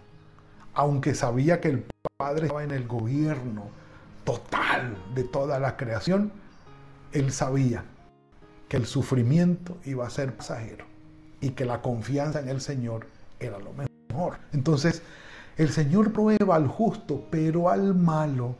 Aunque 0.78 1.16
sabía 1.16 1.60
que 1.60 1.68
el 1.70 1.84
Padre 2.16 2.46
estaba 2.46 2.62
en 2.62 2.70
el 2.70 2.86
gobierno 2.86 3.64
total 4.22 4.96
de 5.12 5.24
toda 5.24 5.58
la 5.58 5.76
creación, 5.76 6.30
Él 7.10 7.32
sabía 7.32 7.84
que 8.68 8.76
el 8.76 8.86
sufrimiento 8.86 9.76
iba 9.84 10.06
a 10.06 10.10
ser 10.10 10.36
pasajero 10.36 10.84
y 11.40 11.50
que 11.50 11.64
la 11.64 11.82
confianza 11.82 12.38
en 12.38 12.48
el 12.48 12.60
Señor 12.60 13.08
era 13.40 13.58
lo 13.58 13.72
mejor. 13.72 14.38
Entonces, 14.52 15.02
el 15.56 15.70
Señor 15.70 16.12
prueba 16.12 16.54
al 16.54 16.68
justo, 16.68 17.26
pero 17.28 17.70
al 17.70 17.96
malo 17.96 18.54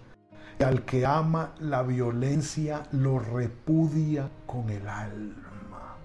al 0.65 0.85
que 0.85 1.07
ama 1.07 1.55
la 1.61 1.85
violencia 1.85 2.83
lo 2.91 3.21
repudia 3.21 4.29
con 4.45 4.69
el 4.71 4.89
alma. 4.89 5.97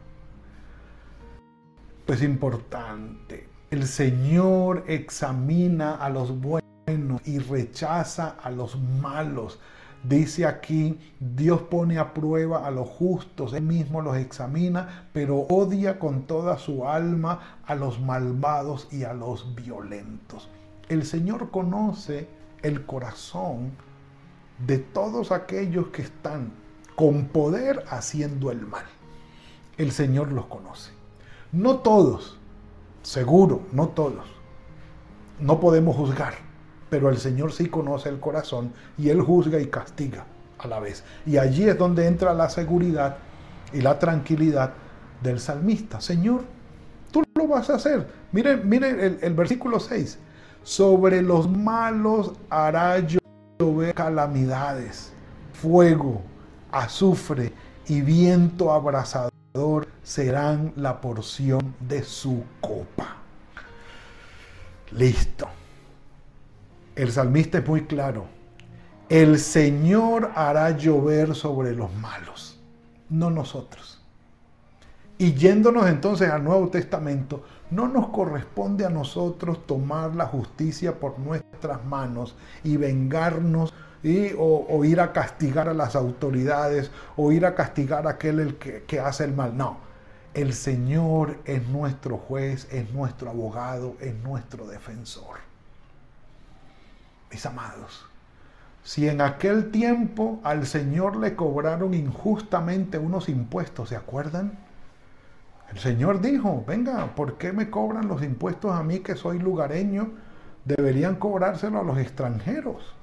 Es 2.06 2.21
importante. 2.21 3.52
El 3.73 3.88
Señor 3.88 4.83
examina 4.86 5.95
a 5.95 6.07
los 6.12 6.39
buenos 6.39 6.63
y 7.25 7.39
rechaza 7.39 8.36
a 8.39 8.51
los 8.51 8.79
malos. 8.79 9.59
Dice 10.03 10.45
aquí, 10.45 10.99
Dios 11.19 11.63
pone 11.63 11.97
a 11.97 12.13
prueba 12.13 12.67
a 12.67 12.69
los 12.69 12.88
justos, 12.88 13.51
Él 13.53 13.63
mismo 13.63 14.03
los 14.03 14.15
examina, 14.17 15.09
pero 15.12 15.39
odia 15.49 15.97
con 15.97 16.27
toda 16.27 16.59
su 16.59 16.88
alma 16.88 17.62
a 17.65 17.73
los 17.73 17.99
malvados 17.99 18.88
y 18.91 19.05
a 19.05 19.13
los 19.15 19.55
violentos. 19.55 20.49
El 20.88 21.03
Señor 21.03 21.49
conoce 21.49 22.27
el 22.62 22.86
corazón 22.86 23.71
de 24.67 24.77
todos 24.77 25.31
aquellos 25.31 25.88
que 25.88 26.03
están 26.03 26.51
con 26.95 27.25
poder 27.25 27.83
haciendo 27.89 28.51
el 28.51 28.67
mal. 28.67 28.86
El 29.79 29.91
Señor 29.91 30.31
los 30.31 30.45
conoce. 30.45 30.91
No 31.51 31.77
todos, 31.77 32.38
seguro, 33.03 33.61
no 33.71 33.89
todos. 33.89 34.25
No 35.39 35.59
podemos 35.59 35.95
juzgar, 35.95 36.33
pero 36.89 37.09
el 37.09 37.17
Señor 37.17 37.51
sí 37.51 37.67
conoce 37.67 38.09
el 38.09 38.19
corazón 38.19 38.73
y 38.97 39.09
Él 39.09 39.21
juzga 39.21 39.59
y 39.59 39.67
castiga 39.67 40.25
a 40.57 40.67
la 40.67 40.79
vez. 40.79 41.03
Y 41.25 41.37
allí 41.37 41.67
es 41.67 41.77
donde 41.77 42.07
entra 42.07 42.33
la 42.33 42.49
seguridad 42.49 43.17
y 43.71 43.81
la 43.81 43.99
tranquilidad 43.99 44.73
del 45.21 45.39
salmista. 45.39 46.01
Señor, 46.01 46.41
tú 47.11 47.23
lo 47.35 47.47
vas 47.47 47.69
a 47.69 47.75
hacer. 47.75 48.07
Miren, 48.31 48.67
miren 48.67 49.19
el, 49.21 49.33
versículo 49.33 49.79
6. 49.79 50.17
Sobre 50.63 51.21
los 51.21 51.49
malos 51.49 52.33
hará 52.49 52.99
yo 52.99 53.19
ve 53.59 53.93
calamidades, 53.93 55.11
fuego, 55.53 56.21
azufre 56.71 57.51
y 57.87 58.01
viento 58.01 58.71
abrasador 58.71 59.33
serán 60.01 60.73
la 60.75 60.99
porción 60.99 61.75
de 61.79 62.03
su 62.03 62.43
copa. 62.59 63.17
Listo. 64.91 65.47
El 66.95 67.11
salmista 67.11 67.59
es 67.59 67.67
muy 67.67 67.85
claro. 67.85 68.25
El 69.09 69.37
Señor 69.39 70.31
hará 70.35 70.71
llover 70.71 71.35
sobre 71.35 71.75
los 71.75 71.93
malos, 71.95 72.59
no 73.09 73.29
nosotros. 73.29 74.01
Y 75.19 75.33
yéndonos 75.33 75.87
entonces 75.87 76.29
al 76.29 76.43
Nuevo 76.43 76.69
Testamento, 76.69 77.43
no 77.69 77.87
nos 77.87 78.09
corresponde 78.09 78.85
a 78.85 78.89
nosotros 78.89 79.67
tomar 79.67 80.15
la 80.15 80.25
justicia 80.25 80.99
por 80.99 81.19
nuestras 81.19 81.83
manos 81.85 82.35
y 82.63 82.77
vengarnos 82.77 83.73
o, 84.37 84.83
ir 84.83 84.99
a 84.99 85.13
castigar 85.13 85.69
a 85.69 85.73
las 85.73 85.95
autoridades 85.95 86.91
o 87.15 87.31
ir 87.31 87.45
a 87.45 87.55
castigar 87.55 88.05
a 88.07 88.11
aquel 88.11 88.39
el 88.39 88.55
que, 88.57 88.83
que 88.83 88.99
hace 88.99 89.23
el 89.23 89.33
mal. 89.33 89.55
No, 89.55 89.77
el 90.33 90.53
Señor 90.53 91.37
es 91.45 91.67
nuestro 91.67 92.17
juez, 92.17 92.67
es 92.71 92.91
nuestro 92.91 93.29
abogado, 93.29 93.95
es 93.99 94.13
nuestro 94.15 94.67
defensor. 94.67 95.37
Mis 97.31 97.45
amados, 97.45 98.05
si 98.83 99.07
en 99.07 99.21
aquel 99.21 99.71
tiempo 99.71 100.39
al 100.43 100.67
Señor 100.67 101.15
le 101.15 101.35
cobraron 101.35 101.93
injustamente 101.93 102.97
unos 102.97 103.29
impuestos, 103.29 103.89
¿se 103.89 103.95
acuerdan? 103.95 104.59
El 105.71 105.79
Señor 105.79 106.21
dijo, 106.21 106.63
venga, 106.67 107.15
¿por 107.15 107.37
qué 107.37 107.53
me 107.53 107.69
cobran 107.69 108.07
los 108.07 108.21
impuestos 108.21 108.73
a 108.73 108.83
mí 108.83 108.99
que 108.99 109.15
soy 109.15 109.39
lugareño? 109.39 110.11
Deberían 110.65 111.15
cobrárselo 111.15 111.79
a 111.79 111.83
los 111.83 111.97
extranjeros. 111.97 112.93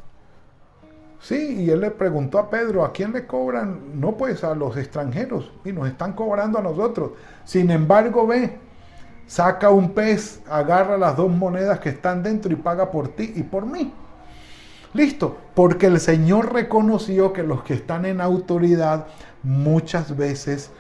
Sí, 1.20 1.64
y 1.64 1.70
él 1.70 1.80
le 1.80 1.90
preguntó 1.90 2.38
a 2.38 2.48
Pedro, 2.48 2.83
¿a 2.83 2.92
quién 2.92 3.12
le 3.12 3.26
cobran? 3.26 4.00
No, 4.00 4.16
pues 4.16 4.42
a 4.42 4.54
los 4.54 4.76
extranjeros, 4.78 5.52
y 5.64 5.72
nos 5.72 5.87
están 5.87 6.14
cobrando 6.14 6.59
a 6.59 6.62
nosotros. 6.62 7.11
Sin 7.44 7.70
embargo, 7.70 8.26
ve, 8.26 8.59
saca 9.26 9.68
un 9.68 9.90
pez, 9.90 10.40
agarra 10.48 10.96
las 10.96 11.16
dos 11.16 11.30
monedas 11.30 11.78
que 11.78 11.90
están 11.90 12.22
dentro 12.22 12.50
y 12.50 12.56
paga 12.56 12.90
por 12.90 13.09
ti 13.09 13.35
y 13.37 13.42
por 13.42 13.66
mí. 13.66 13.92
Listo, 14.94 15.37
porque 15.54 15.87
el 15.87 16.00
Señor 16.00 16.54
reconoció 16.54 17.33
que 17.35 17.42
los 17.42 17.62
que 17.62 17.74
están 17.74 18.06
en 18.06 18.20
autoridad 18.22 19.06
muchas 19.42 20.16
veces 20.16 20.72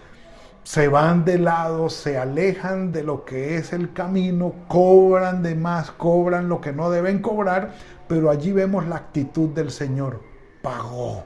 se 0.64 0.88
van 0.88 1.24
de 1.24 1.38
lado, 1.38 1.90
se 1.90 2.16
alejan 2.16 2.92
de 2.92 3.02
lo 3.02 3.24
que 3.24 3.56
es 3.56 3.72
el 3.72 3.92
camino, 3.92 4.54
cobran 4.68 5.42
de 5.42 5.54
más, 5.54 5.90
cobran 5.90 6.48
lo 6.48 6.60
que 6.60 6.72
no 6.72 6.90
deben 6.90 7.20
cobrar, 7.20 7.74
pero 8.08 8.30
allí 8.30 8.52
vemos 8.52 8.86
la 8.86 8.96
actitud 8.96 9.50
del 9.50 9.70
Señor. 9.70 10.29
Pagó, 10.62 11.24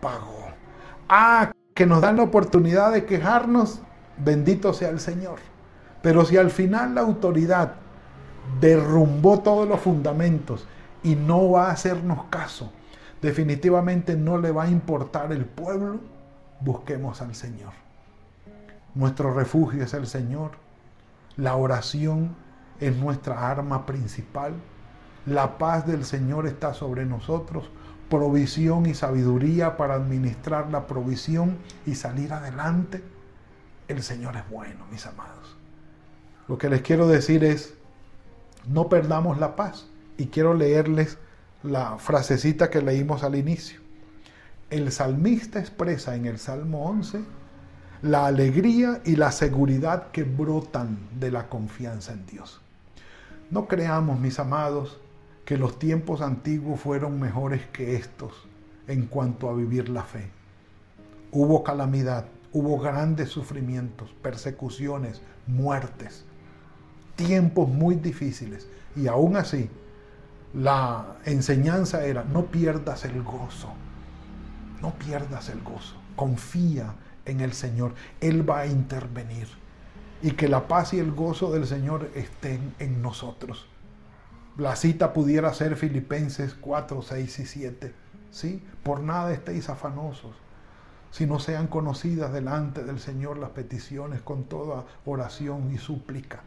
pagó. 0.00 0.48
Ah, 1.08 1.52
que 1.74 1.86
nos 1.86 2.00
dan 2.00 2.16
la 2.16 2.22
oportunidad 2.22 2.92
de 2.92 3.04
quejarnos, 3.04 3.80
bendito 4.16 4.72
sea 4.72 4.88
el 4.88 5.00
Señor. 5.00 5.38
Pero 6.02 6.24
si 6.24 6.36
al 6.36 6.50
final 6.50 6.94
la 6.94 7.02
autoridad 7.02 7.74
derrumbó 8.60 9.40
todos 9.40 9.68
los 9.68 9.80
fundamentos 9.80 10.66
y 11.02 11.16
no 11.16 11.50
va 11.50 11.68
a 11.68 11.72
hacernos 11.72 12.24
caso, 12.30 12.72
definitivamente 13.20 14.16
no 14.16 14.38
le 14.38 14.50
va 14.50 14.64
a 14.64 14.70
importar 14.70 15.32
el 15.32 15.44
pueblo, 15.44 16.00
busquemos 16.60 17.20
al 17.22 17.34
Señor. 17.34 17.72
Nuestro 18.94 19.34
refugio 19.34 19.84
es 19.84 19.92
el 19.92 20.06
Señor. 20.06 20.52
La 21.36 21.56
oración 21.56 22.34
es 22.80 22.96
nuestra 22.96 23.50
arma 23.50 23.84
principal. 23.84 24.54
La 25.26 25.58
paz 25.58 25.86
del 25.86 26.04
Señor 26.04 26.46
está 26.46 26.72
sobre 26.72 27.04
nosotros. 27.04 27.68
Provisión 28.08 28.86
y 28.86 28.94
sabiduría 28.94 29.76
para 29.76 29.94
administrar 29.94 30.70
la 30.70 30.86
provisión 30.86 31.58
y 31.86 31.94
salir 31.94 32.32
adelante. 32.32 33.02
El 33.88 34.02
Señor 34.02 34.36
es 34.36 34.48
bueno, 34.48 34.86
mis 34.90 35.06
amados. 35.06 35.56
Lo 36.48 36.58
que 36.58 36.68
les 36.68 36.82
quiero 36.82 37.08
decir 37.08 37.42
es, 37.44 37.74
no 38.66 38.88
perdamos 38.88 39.38
la 39.38 39.56
paz. 39.56 39.86
Y 40.18 40.26
quiero 40.26 40.54
leerles 40.54 41.18
la 41.62 41.98
frasecita 41.98 42.70
que 42.70 42.80
leímos 42.80 43.22
al 43.22 43.34
inicio. 43.34 43.80
El 44.70 44.90
salmista 44.90 45.60
expresa 45.60 46.16
en 46.16 46.26
el 46.26 46.38
Salmo 46.38 46.86
11 46.86 47.24
la 48.02 48.26
alegría 48.26 49.00
y 49.04 49.16
la 49.16 49.32
seguridad 49.32 50.10
que 50.10 50.24
brotan 50.24 50.98
de 51.18 51.30
la 51.30 51.48
confianza 51.48 52.12
en 52.12 52.26
Dios. 52.26 52.60
No 53.50 53.66
creamos, 53.68 54.20
mis 54.20 54.38
amados, 54.38 54.98
que 55.46 55.56
los 55.56 55.78
tiempos 55.78 56.20
antiguos 56.20 56.80
fueron 56.80 57.20
mejores 57.20 57.64
que 57.72 57.94
estos 57.94 58.32
en 58.88 59.06
cuanto 59.06 59.48
a 59.48 59.54
vivir 59.54 59.88
la 59.88 60.02
fe. 60.02 60.28
Hubo 61.30 61.62
calamidad, 61.62 62.26
hubo 62.52 62.78
grandes 62.80 63.30
sufrimientos, 63.30 64.10
persecuciones, 64.22 65.22
muertes, 65.46 66.24
tiempos 67.14 67.68
muy 67.68 67.94
difíciles. 67.94 68.68
Y 68.96 69.06
aún 69.06 69.36
así, 69.36 69.70
la 70.52 71.16
enseñanza 71.24 72.04
era, 72.04 72.24
no 72.24 72.46
pierdas 72.46 73.04
el 73.04 73.22
gozo, 73.22 73.72
no 74.82 74.94
pierdas 74.94 75.48
el 75.48 75.62
gozo, 75.62 75.94
confía 76.16 76.94
en 77.24 77.40
el 77.40 77.52
Señor. 77.52 77.94
Él 78.20 78.48
va 78.48 78.60
a 78.60 78.66
intervenir. 78.66 79.46
Y 80.22 80.32
que 80.32 80.48
la 80.48 80.66
paz 80.66 80.92
y 80.92 80.98
el 80.98 81.12
gozo 81.12 81.52
del 81.52 81.68
Señor 81.68 82.10
estén 82.16 82.74
en 82.80 83.00
nosotros. 83.00 83.68
La 84.58 84.74
cita 84.74 85.12
pudiera 85.12 85.52
ser 85.52 85.76
Filipenses 85.76 86.54
4, 86.54 87.02
6 87.02 87.38
y 87.40 87.44
7. 87.44 87.94
¿sí? 88.30 88.64
Por 88.82 89.00
nada 89.00 89.30
estéis 89.34 89.68
afanosos, 89.68 90.34
sino 91.10 91.38
sean 91.40 91.66
conocidas 91.66 92.32
delante 92.32 92.82
del 92.82 92.98
Señor 92.98 93.36
las 93.36 93.50
peticiones 93.50 94.22
con 94.22 94.44
toda 94.44 94.86
oración 95.04 95.70
y 95.74 95.76
súplica. 95.76 96.40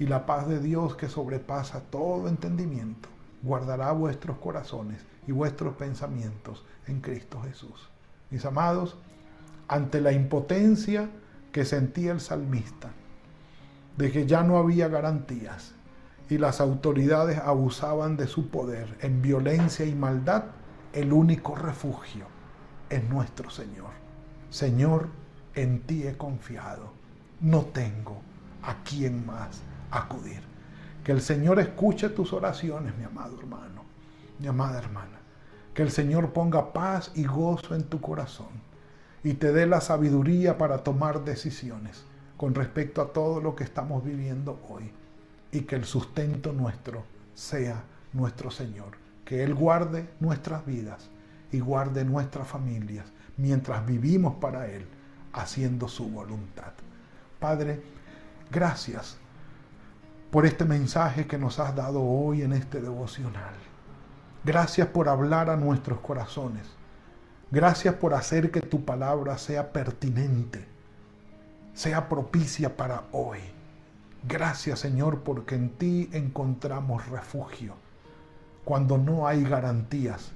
Y 0.00 0.06
la 0.06 0.26
paz 0.26 0.48
de 0.48 0.58
Dios 0.58 0.96
que 0.96 1.08
sobrepasa 1.08 1.82
todo 1.90 2.26
entendimiento, 2.26 3.08
guardará 3.44 3.92
vuestros 3.92 4.38
corazones 4.38 5.04
y 5.28 5.30
vuestros 5.30 5.76
pensamientos 5.76 6.64
en 6.88 7.00
Cristo 7.00 7.40
Jesús. 7.42 7.88
Mis 8.30 8.44
amados, 8.44 8.98
ante 9.68 10.00
la 10.00 10.10
impotencia 10.10 11.08
que 11.52 11.64
sentía 11.64 12.10
el 12.10 12.20
salmista, 12.20 12.90
de 13.96 14.10
que 14.10 14.26
ya 14.26 14.42
no 14.42 14.58
había 14.58 14.88
garantías 14.88 15.72
y 16.28 16.38
las 16.38 16.60
autoridades 16.60 17.38
abusaban 17.38 18.16
de 18.16 18.26
su 18.26 18.48
poder 18.48 18.96
en 19.00 19.22
violencia 19.22 19.84
y 19.84 19.94
maldad, 19.94 20.44
el 20.92 21.12
único 21.12 21.54
refugio 21.54 22.26
es 22.88 23.08
nuestro 23.08 23.50
Señor. 23.50 23.90
Señor, 24.50 25.08
en 25.54 25.80
ti 25.82 26.06
he 26.06 26.16
confiado, 26.16 26.92
no 27.40 27.62
tengo 27.62 28.20
a 28.62 28.76
quién 28.84 29.26
más 29.26 29.60
acudir. 29.90 30.40
Que 31.02 31.12
el 31.12 31.20
Señor 31.20 31.58
escuche 31.58 32.08
tus 32.08 32.32
oraciones, 32.32 32.96
mi 32.96 33.04
amado 33.04 33.38
hermano, 33.38 33.82
mi 34.38 34.46
amada 34.46 34.78
hermana. 34.78 35.18
Que 35.74 35.82
el 35.82 35.90
Señor 35.90 36.32
ponga 36.32 36.72
paz 36.72 37.10
y 37.14 37.24
gozo 37.24 37.74
en 37.74 37.84
tu 37.84 38.00
corazón 38.00 38.64
y 39.24 39.34
te 39.34 39.52
dé 39.52 39.66
la 39.66 39.80
sabiduría 39.80 40.58
para 40.58 40.84
tomar 40.84 41.24
decisiones 41.24 42.04
con 42.36 42.54
respecto 42.54 43.00
a 43.00 43.12
todo 43.12 43.40
lo 43.40 43.56
que 43.56 43.64
estamos 43.64 44.04
viviendo 44.04 44.60
hoy. 44.68 44.92
Y 45.54 45.62
que 45.62 45.76
el 45.76 45.86
sustento 45.86 46.52
nuestro 46.52 47.04
sea 47.34 47.82
nuestro 48.12 48.50
Señor. 48.50 48.98
Que 49.24 49.42
Él 49.42 49.54
guarde 49.54 50.06
nuestras 50.20 50.66
vidas 50.66 51.08
y 51.50 51.60
guarde 51.60 52.04
nuestras 52.04 52.46
familias 52.46 53.06
mientras 53.38 53.86
vivimos 53.86 54.34
para 54.34 54.66
Él, 54.66 54.86
haciendo 55.32 55.88
su 55.88 56.10
voluntad. 56.10 56.72
Padre, 57.40 57.82
gracias 58.50 59.16
por 60.30 60.44
este 60.44 60.66
mensaje 60.66 61.26
que 61.26 61.38
nos 61.38 61.58
has 61.58 61.74
dado 61.74 62.02
hoy 62.02 62.42
en 62.42 62.52
este 62.52 62.82
devocional. 62.82 63.54
Gracias 64.44 64.88
por 64.88 65.08
hablar 65.08 65.48
a 65.48 65.56
nuestros 65.56 66.00
corazones 66.00 66.68
Gracias 67.54 67.94
por 67.94 68.14
hacer 68.14 68.50
que 68.50 68.60
tu 68.60 68.84
palabra 68.84 69.38
sea 69.38 69.72
pertinente, 69.72 70.66
sea 71.72 72.08
propicia 72.08 72.76
para 72.76 73.04
hoy. 73.12 73.38
Gracias 74.26 74.78
Señor 74.78 75.20
porque 75.20 75.54
en 75.54 75.70
ti 75.70 76.08
encontramos 76.12 77.06
refugio 77.08 77.74
cuando 78.64 78.96
no 78.96 79.26
hay 79.26 79.44
garantías 79.44 80.32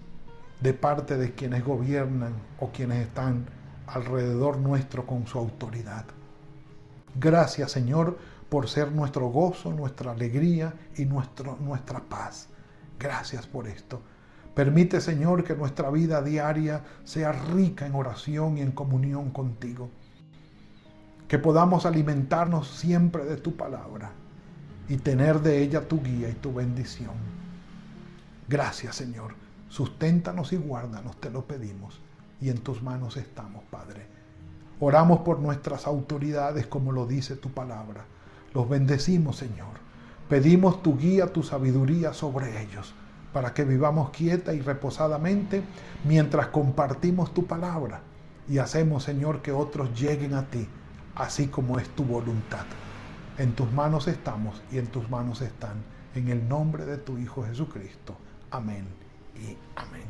de 0.61 0.75
parte 0.75 1.17
de 1.17 1.35
quienes 1.35 1.65
gobiernan 1.65 2.35
o 2.61 2.69
quienes 2.69 3.07
están 3.07 3.47
alrededor 3.87 4.59
nuestro 4.59 5.07
con 5.07 5.27
su 5.27 5.39
autoridad. 5.39 6.05
Gracias 7.19 7.73
Señor 7.73 8.19
por 8.51 8.69
ser 8.69 8.93
nuestro 8.93 9.29
gozo, 9.29 9.73
nuestra 9.73 10.13
alegría 10.13 10.75
y 10.97 11.07
nuestro, 11.07 11.57
nuestra 11.59 12.01
paz. 12.01 12.49
Gracias 12.99 13.47
por 13.47 13.67
esto. 13.67 14.03
Permite, 14.55 15.01
Señor, 15.01 15.45
que 15.45 15.55
nuestra 15.55 15.89
vida 15.91 16.21
diaria 16.21 16.85
sea 17.05 17.33
rica 17.33 17.87
en 17.87 17.95
oración 17.95 18.59
y 18.59 18.61
en 18.61 18.73
comunión 18.73 19.31
contigo. 19.31 19.89
Que 21.29 21.39
podamos 21.39 21.87
alimentarnos 21.87 22.69
siempre 22.69 23.25
de 23.25 23.37
tu 23.37 23.57
palabra 23.57 24.13
y 24.89 24.97
tener 24.97 25.41
de 25.41 25.63
ella 25.63 25.87
tu 25.87 26.03
guía 26.03 26.29
y 26.29 26.35
tu 26.35 26.53
bendición. 26.53 27.15
Gracias, 28.49 28.97
Señor. 28.97 29.35
Susténtanos 29.69 30.53
y 30.53 30.57
guárdanos, 30.57 31.17
te 31.21 31.31
lo 31.31 31.45
pedimos. 31.45 32.01
Y 32.41 32.49
en 32.49 32.59
tus 32.59 32.83
manos 32.83 33.17
estamos, 33.17 33.63
Padre. 33.71 34.07
Oramos 34.81 35.21
por 35.21 35.39
nuestras 35.41 35.87
autoridades 35.87 36.67
como 36.67 36.93
lo 36.93 37.07
dice 37.07 37.37
tu 37.37 37.51
palabra. 37.51 38.07
Los 38.55 38.69
bendecimos, 38.69 39.37
Señor. 39.37 39.77
Pedimos 40.29 40.83
tu 40.83 40.97
guía, 40.97 41.33
tu 41.33 41.43
sabiduría 41.43 42.13
sobre 42.15 42.63
ellos 42.63 42.95
para 43.33 43.53
que 43.53 43.65
vivamos 43.65 44.11
quieta 44.11 44.55
y 44.55 44.61
reposadamente 44.61 45.63
mientras 46.05 46.49
compartimos 46.49 47.33
tu 47.35 47.47
palabra 47.47 48.01
y 48.49 48.59
hacemos, 48.59 49.05
Señor, 49.05 49.43
que 49.43 49.53
otros 49.53 49.99
lleguen 49.99 50.35
a 50.35 50.47
ti, 50.47 50.67
así 51.19 51.49
como 51.49 51.79
es 51.79 51.89
tu 51.91 52.05
voluntad. 52.05 52.65
En 53.37 53.53
tus 53.53 53.71
manos 53.73 54.09
estamos 54.09 54.63
y 54.73 54.79
en 54.79 54.87
tus 54.87 55.09
manos 55.11 55.43
están. 55.43 55.77
En 56.15 56.29
el 56.29 56.49
nombre 56.49 56.87
de 56.87 56.97
tu 56.97 57.19
Hijo 57.19 57.45
Jesucristo. 57.45 58.17
Amén 58.51 58.87
y 59.37 59.57
amén. 59.77 60.05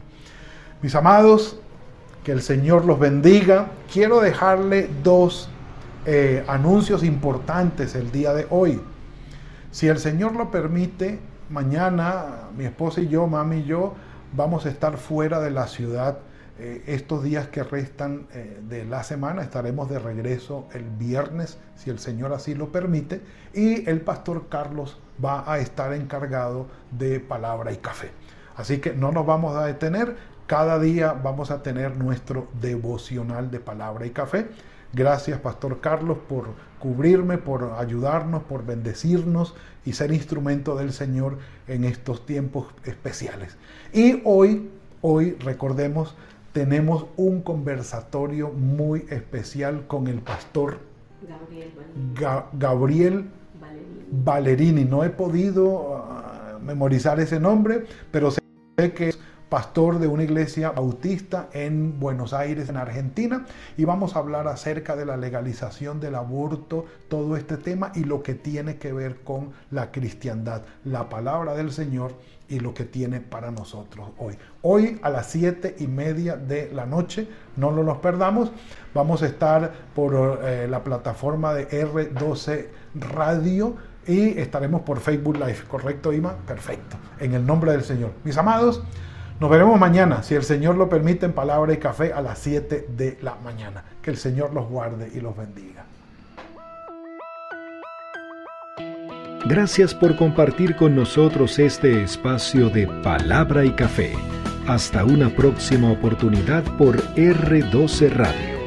Mis 0.81 0.95
amados, 0.95 1.59
que 2.23 2.33
el 2.33 2.43
Señor 2.43 2.85
los 2.85 2.99
bendiga. 2.99 3.69
Quiero 3.93 4.21
dejarle 4.21 4.89
dos 5.03 5.49
eh, 6.07 6.45
anuncios 6.47 7.03
importantes 7.03 7.95
el 7.95 8.13
día 8.13 8.33
de 8.33 8.47
hoy. 8.51 8.81
Si 9.71 9.89
el 9.89 9.99
Señor 9.99 10.35
lo 10.35 10.51
permite, 10.51 11.19
mañana 11.51 12.49
mi 12.57 12.65
esposa 12.65 13.01
y 13.01 13.09
yo, 13.09 13.27
mami 13.27 13.59
y 13.59 13.65
yo, 13.65 13.95
vamos 14.35 14.67
a 14.67 14.71
estar 14.71 14.97
fuera 14.97 15.41
de 15.41 15.51
la 15.51 15.67
ciudad 15.67 16.19
eh, 16.59 16.83
estos 16.87 17.23
días 17.23 17.49
que 17.49 17.63
restan 17.63 18.27
eh, 18.33 18.61
de 18.69 18.85
la 18.85 19.03
semana. 19.03 19.43
Estaremos 19.43 19.89
de 19.89 19.99
regreso 19.99 20.67
el 20.73 20.85
viernes, 20.85 21.59
si 21.77 21.91
el 21.91 21.99
Señor 21.99 22.33
así 22.33 22.55
lo 22.55 22.73
permite, 22.73 23.21
y 23.55 23.89
el 23.89 24.01
pastor 24.01 24.49
Carlos 24.49 24.99
va 25.25 25.51
a 25.51 25.59
estar 25.59 25.93
encargado 25.93 26.67
de 26.91 27.21
palabra 27.21 27.73
y 27.73 27.77
café. 27.77 28.11
Así 28.57 28.79
que 28.79 28.93
no 28.93 29.13
nos 29.13 29.25
vamos 29.25 29.57
a 29.57 29.65
detener, 29.65 30.17
cada 30.47 30.79
día 30.79 31.13
vamos 31.13 31.51
a 31.51 31.63
tener 31.63 31.97
nuestro 31.97 32.49
devocional 32.61 33.51
de 33.51 33.61
palabra 33.61 34.07
y 34.07 34.11
café 34.11 34.49
Gracias, 34.93 35.39
Pastor 35.41 35.81
Carlos, 35.81 36.17
por 36.29 36.47
cubrirme, 36.79 37.37
por 37.37 37.75
ayudarnos, 37.79 38.43
por 38.45 38.65
bendecirnos 38.65 39.55
y 39.85 39.93
ser 39.93 40.13
instrumento 40.13 40.77
del 40.77 40.93
Señor 40.95 41.39
en 41.67 41.85
estos 41.85 42.25
tiempos 42.25 42.69
especiales. 42.85 43.59
Y 43.93 44.23
hoy, 44.25 44.71
hoy 45.03 45.33
recordemos, 45.41 46.17
tenemos 46.59 47.07
un 47.17 47.41
conversatorio 47.41 48.51
muy 48.51 49.07
especial 49.11 49.87
con 49.87 50.09
el 50.09 50.19
pastor 50.19 50.79
Gabriel, 52.53 53.27
Valerini. 54.11 54.85
No 54.85 55.05
he 55.05 55.11
podido 55.11 55.95
ah, 55.99 56.59
memorizar 56.61 57.21
ese 57.21 57.39
nombre, 57.39 57.85
pero 58.11 58.33
sé 58.33 58.41
que 58.93 59.11
es 59.11 59.21
pastor 59.49 59.99
de 59.99 60.07
una 60.07 60.25
iglesia 60.25 60.71
bautista 60.71 61.49
en 61.53 61.99
Buenos 61.99 62.33
Aires, 62.33 62.69
en 62.69 62.77
Argentina, 62.77 63.47
y 63.77 63.85
vamos 63.85 64.15
a 64.15 64.19
hablar 64.19 64.49
acerca 64.49 64.97
de 64.97 65.07
la 65.07 65.17
legalización 65.17 66.01
del 66.01 66.15
aborto, 66.15 66.85
todo 67.09 67.37
este 67.37 67.57
tema 67.57 67.93
y 67.95 68.05
lo 68.05 68.23
que 68.23 68.35
tiene 68.35 68.77
que 68.77 68.93
ver 68.93 69.21
con 69.23 69.53
la 69.71 69.91
cristiandad, 69.91 70.63
la 70.85 71.09
palabra 71.09 71.55
del 71.55 71.73
Señor 71.73 72.13
y 72.49 72.61
lo 72.61 72.75
que 72.75 72.85
tiene 72.85 73.21
para 73.21 73.51
nosotros 73.51 74.09
hoy. 74.19 74.37
Hoy 74.63 74.99
a 75.03 75.11
las 75.11 75.27
siete 75.27 75.77
y 75.79 75.87
media 75.87 76.37
de 76.37 76.71
la 76.73 76.87
noche, 76.87 77.29
no 77.57 77.71
nos 77.71 77.99
perdamos, 77.99 78.51
vamos 78.95 79.23
a 79.23 79.27
estar 79.27 79.73
por 79.95 80.41
eh, 80.43 80.67
la 80.69 80.83
plataforma 80.83 81.55
de 81.55 81.69
R12 81.69 82.67
Radio 82.95 83.77
y 84.07 84.39
estaremos 84.39 84.81
por 84.83 85.01
Facebook 85.01 85.37
Live, 85.37 85.65
¿correcto, 85.69 86.13
Ima? 86.13 86.35
Perfecto, 86.47 86.97
en 87.21 87.35
el 87.35 87.45
nombre 87.45 87.73
del 87.73 87.85
Señor. 87.85 88.13
Mis 88.25 88.39
amados, 88.39 88.83
nos 89.41 89.51
veremos 89.51 89.79
mañana, 89.79 90.23
si 90.23 90.35
el 90.35 90.43
Señor 90.43 90.77
lo 90.77 90.89
permite, 90.89 91.27
en 91.27 91.33
Palabra 91.33 91.73
y 91.73 91.77
Café 91.77 92.13
a 92.13 92.21
las 92.21 92.39
7 92.39 92.89
de 92.97 93.19
la 93.23 93.37
mañana. 93.37 93.85
Que 94.03 94.11
el 94.11 94.17
Señor 94.17 94.53
los 94.53 94.69
guarde 94.69 95.11
y 95.15 95.21
los 95.21 95.37
bendiga. 95.37 95.85
Gracias 99.47 99.95
por 99.95 100.17
compartir 100.17 100.75
con 100.77 100.97
nosotros 100.97 101.59
este 101.59 102.03
espacio 102.03 102.69
de 102.69 102.89
Palabra 103.03 103.65
y 103.65 103.71
Café. 103.71 104.13
Hasta 104.67 105.05
una 105.05 105.31
próxima 105.31 105.93
oportunidad 105.93 106.65
por 106.77 106.97
R12 107.15 108.11
Radio. 108.11 108.59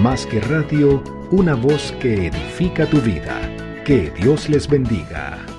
Más 0.00 0.24
que 0.26 0.40
radio, 0.40 1.02
una 1.30 1.54
voz 1.54 1.92
que 2.00 2.28
edifica 2.28 2.86
tu 2.86 3.00
vida. 3.00 3.38
Que 3.84 4.10
Dios 4.12 4.48
les 4.48 4.68
bendiga. 4.68 5.49